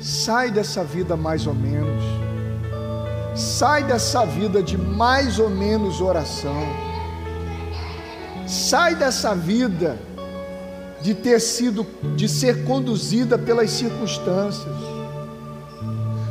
[0.00, 2.02] sai dessa vida mais ou menos,
[3.34, 6.62] sai dessa vida de mais ou menos oração,
[8.48, 9.98] sai dessa vida
[11.02, 11.86] de ter sido,
[12.16, 14.74] de ser conduzida pelas circunstâncias.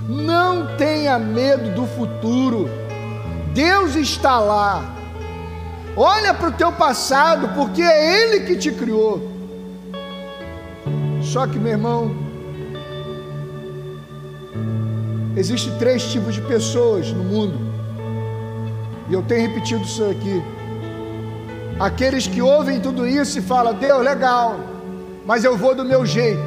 [0.10, 2.70] Não tenha medo do futuro.
[3.54, 4.96] Deus está lá.
[5.96, 9.32] Olha para o teu passado, porque é Ele que te criou.
[11.22, 12.16] Só que, meu irmão,
[15.36, 17.60] existe três tipos de pessoas no mundo.
[19.10, 20.57] E eu tenho repetido isso aqui.
[21.80, 24.60] Aqueles que ouvem tudo isso e falam: "Deus, legal,
[25.26, 26.42] mas eu vou do meu jeito".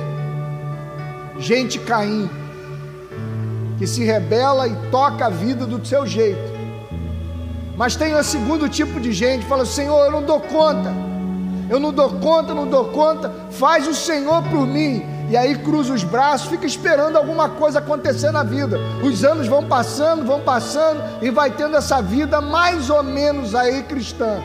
[1.39, 2.29] Gente Caim.
[3.79, 6.51] que se rebela e toca a vida do seu jeito.
[7.79, 10.93] Mas tem o segundo tipo de gente fala: Senhor, eu não dou conta,
[11.71, 15.03] eu não dou conta, não dou conta, faz o Senhor por mim.
[15.31, 18.79] E aí cruza os braços, fica esperando alguma coisa acontecer na vida.
[19.03, 23.83] Os anos vão passando, vão passando e vai tendo essa vida mais ou menos aí
[23.85, 24.43] cristã.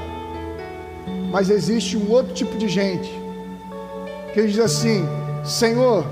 [1.35, 3.11] Mas existe um outro tipo de gente
[4.33, 5.05] que diz assim:
[5.43, 6.05] Senhor,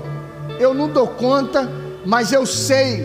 [0.60, 1.66] eu não dou conta,
[2.04, 3.02] mas eu sei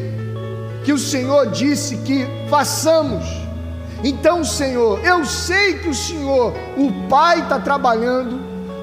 [0.83, 3.23] que o Senhor disse que façamos.
[4.03, 8.37] Então, Senhor, eu sei que o Senhor, o Pai está trabalhando,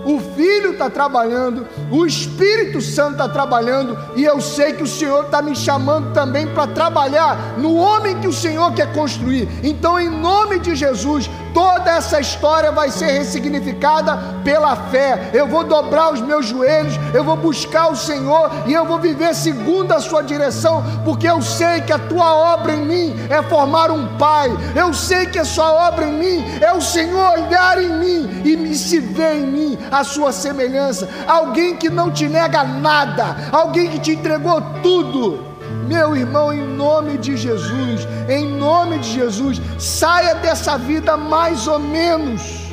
[0.07, 5.27] o Filho está trabalhando, o Espírito Santo está trabalhando, e eu sei que o Senhor
[5.27, 9.47] está me chamando também para trabalhar no homem que o Senhor quer construir.
[9.63, 15.31] Então, em nome de Jesus, toda essa história vai ser ressignificada pela fé.
[15.33, 19.35] Eu vou dobrar os meus joelhos, eu vou buscar o Senhor e eu vou viver
[19.35, 23.91] segundo a sua direção, porque eu sei que a tua obra em mim é formar
[23.91, 24.51] um pai.
[24.75, 28.55] Eu sei que a sua obra em mim é o Senhor olhar em mim e
[28.55, 31.09] me se ver em mim a sua semelhança.
[31.27, 35.56] Alguém que não te nega nada, alguém que te entregou tudo.
[35.87, 41.79] Meu irmão, em nome de Jesus, em nome de Jesus, saia dessa vida mais ou
[41.79, 42.67] menos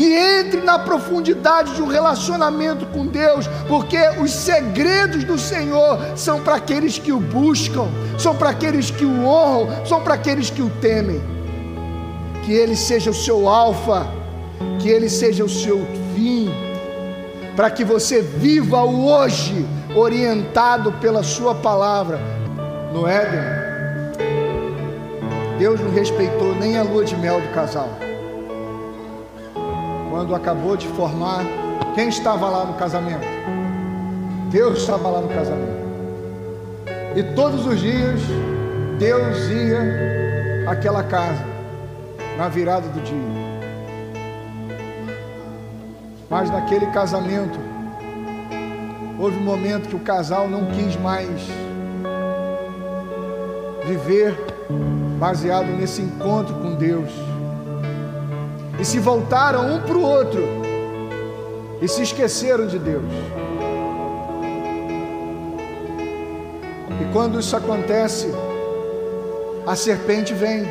[0.00, 6.40] e entre na profundidade de um relacionamento com Deus, porque os segredos do Senhor são
[6.40, 7.86] para aqueles que o buscam,
[8.18, 11.20] são para aqueles que o honram, são para aqueles que o temem.
[12.44, 14.08] Que Ele seja o seu alfa,
[14.78, 16.50] que Ele seja o seu fim,
[17.54, 22.18] para que você viva o hoje orientado pela Sua palavra.
[22.92, 23.40] No Éden,
[25.58, 27.88] Deus não respeitou nem a lua de mel do casal.
[30.10, 31.44] Quando acabou de formar,
[31.94, 33.26] quem estava lá no casamento?
[34.50, 35.80] Deus estava lá no casamento.
[37.14, 38.20] E todos os dias,
[38.98, 41.44] Deus ia àquela casa,
[42.36, 43.40] na virada do dia.
[46.28, 47.58] Mas naquele casamento,
[49.20, 51.28] Houve um momento que o casal não quis mais
[53.84, 54.34] viver
[55.18, 57.10] baseado nesse encontro com Deus.
[58.78, 60.42] E se voltaram um para o outro
[61.82, 63.12] e se esqueceram de Deus.
[66.98, 68.26] E quando isso acontece,
[69.66, 70.64] a serpente vem.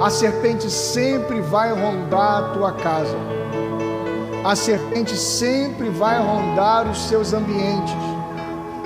[0.00, 3.16] A serpente sempre vai rondar a tua casa
[4.46, 7.92] a serpente sempre vai rondar os seus ambientes,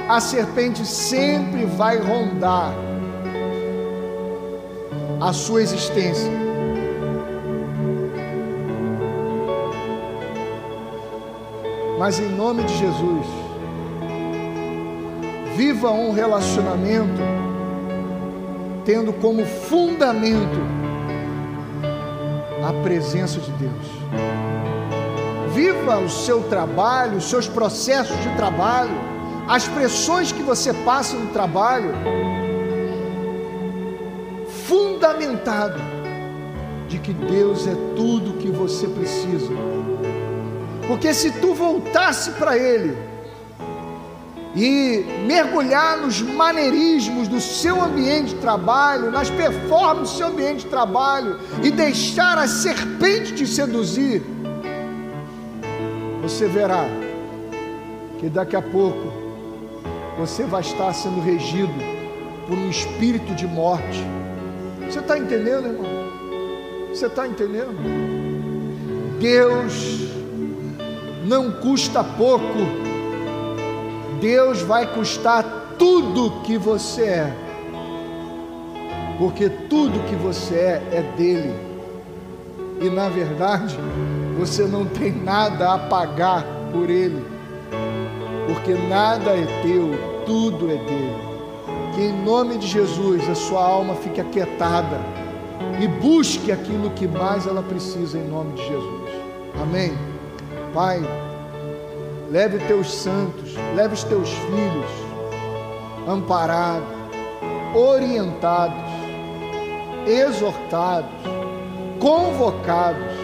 [0.09, 2.73] a serpente sempre vai rondar
[5.21, 6.33] a sua existência.
[11.99, 13.27] Mas em nome de Jesus,
[15.59, 17.21] viva um relacionamento
[18.87, 20.59] tendo como fundamento
[22.67, 24.00] a presença de Deus
[25.55, 28.91] viva o seu trabalho, os seus processos de trabalho,
[29.49, 31.93] as pressões que você passa no trabalho,
[34.67, 35.81] fundamentado
[36.89, 39.53] de que Deus é tudo que você precisa.
[40.87, 42.97] Porque se tu voltasse para Ele
[44.55, 50.67] e mergulhar nos maneirismos do seu ambiente de trabalho, nas performances do seu ambiente de
[50.67, 54.23] trabalho e deixar a serpente te seduzir,
[56.31, 56.87] você verá
[58.21, 59.13] que daqui a pouco
[60.17, 61.73] você vai estar sendo regido
[62.47, 64.05] por um espírito de morte.
[64.87, 65.91] Você está entendendo, irmão?
[66.89, 67.75] Você está entendendo?
[69.19, 70.09] Deus
[71.27, 72.59] não custa pouco,
[74.21, 77.37] Deus vai custar tudo que você é,
[79.19, 81.55] porque tudo que você é é dele,
[82.81, 83.77] e na verdade,
[84.41, 87.23] você não tem nada a pagar por ele,
[88.47, 89.91] porque nada é teu,
[90.25, 91.31] tudo é dele.
[91.95, 94.99] Que em nome de Jesus a sua alma fique aquietada
[95.79, 99.11] e busque aquilo que mais ela precisa em nome de Jesus.
[99.61, 99.93] Amém.
[100.73, 101.03] Pai,
[102.31, 104.91] leve teus santos, leve os teus filhos
[106.09, 106.89] amparados,
[107.75, 108.75] orientados,
[110.07, 111.11] exortados,
[111.99, 113.20] convocados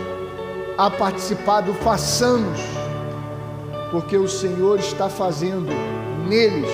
[0.78, 2.60] a participar do façamos,
[3.90, 5.72] porque o Senhor está fazendo
[6.28, 6.70] neles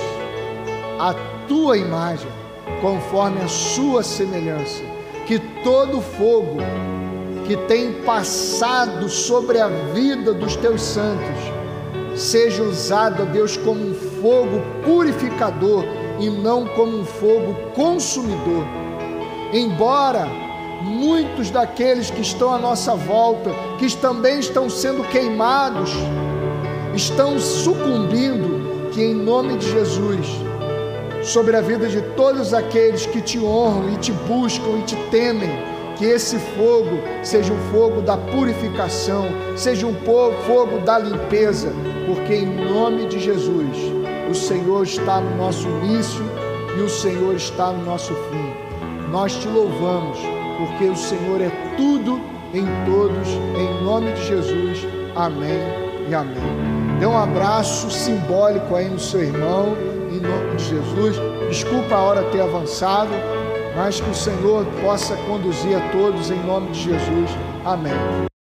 [0.99, 1.15] a
[1.47, 2.31] tua imagem,
[2.81, 4.83] conforme a sua semelhança.
[5.27, 6.59] Que todo fogo
[7.47, 11.53] que tem passado sobre a vida dos teus santos
[12.15, 15.85] seja usado, Deus, como um fogo purificador
[16.19, 18.65] e não como um fogo consumidor.
[19.53, 20.27] Embora
[20.83, 25.91] muitos daqueles que estão à nossa volta, que também estão sendo queimados,
[26.95, 30.27] estão sucumbindo, que em nome de Jesus,
[31.23, 35.51] sobre a vida de todos aqueles que te honram e te buscam e te temem,
[35.97, 39.27] que esse fogo seja um fogo da purificação,
[39.57, 39.95] seja um
[40.47, 41.73] fogo da limpeza,
[42.07, 43.77] porque em nome de Jesus,
[44.29, 46.25] o Senhor está no nosso início
[46.77, 48.53] e o Senhor está no nosso fim.
[49.11, 50.19] Nós te louvamos,
[50.59, 52.21] porque o Senhor é tudo
[52.55, 54.87] em todos, em nome de Jesus.
[55.15, 55.61] Amém
[56.09, 56.73] e amém.
[56.99, 59.77] Dê um abraço simbólico aí no seu irmão,
[60.11, 61.17] em nome de Jesus.
[61.49, 63.11] Desculpa a hora ter avançado,
[63.77, 67.31] mas que o Senhor possa conduzir a todos em nome de Jesus.
[67.65, 68.32] Amém.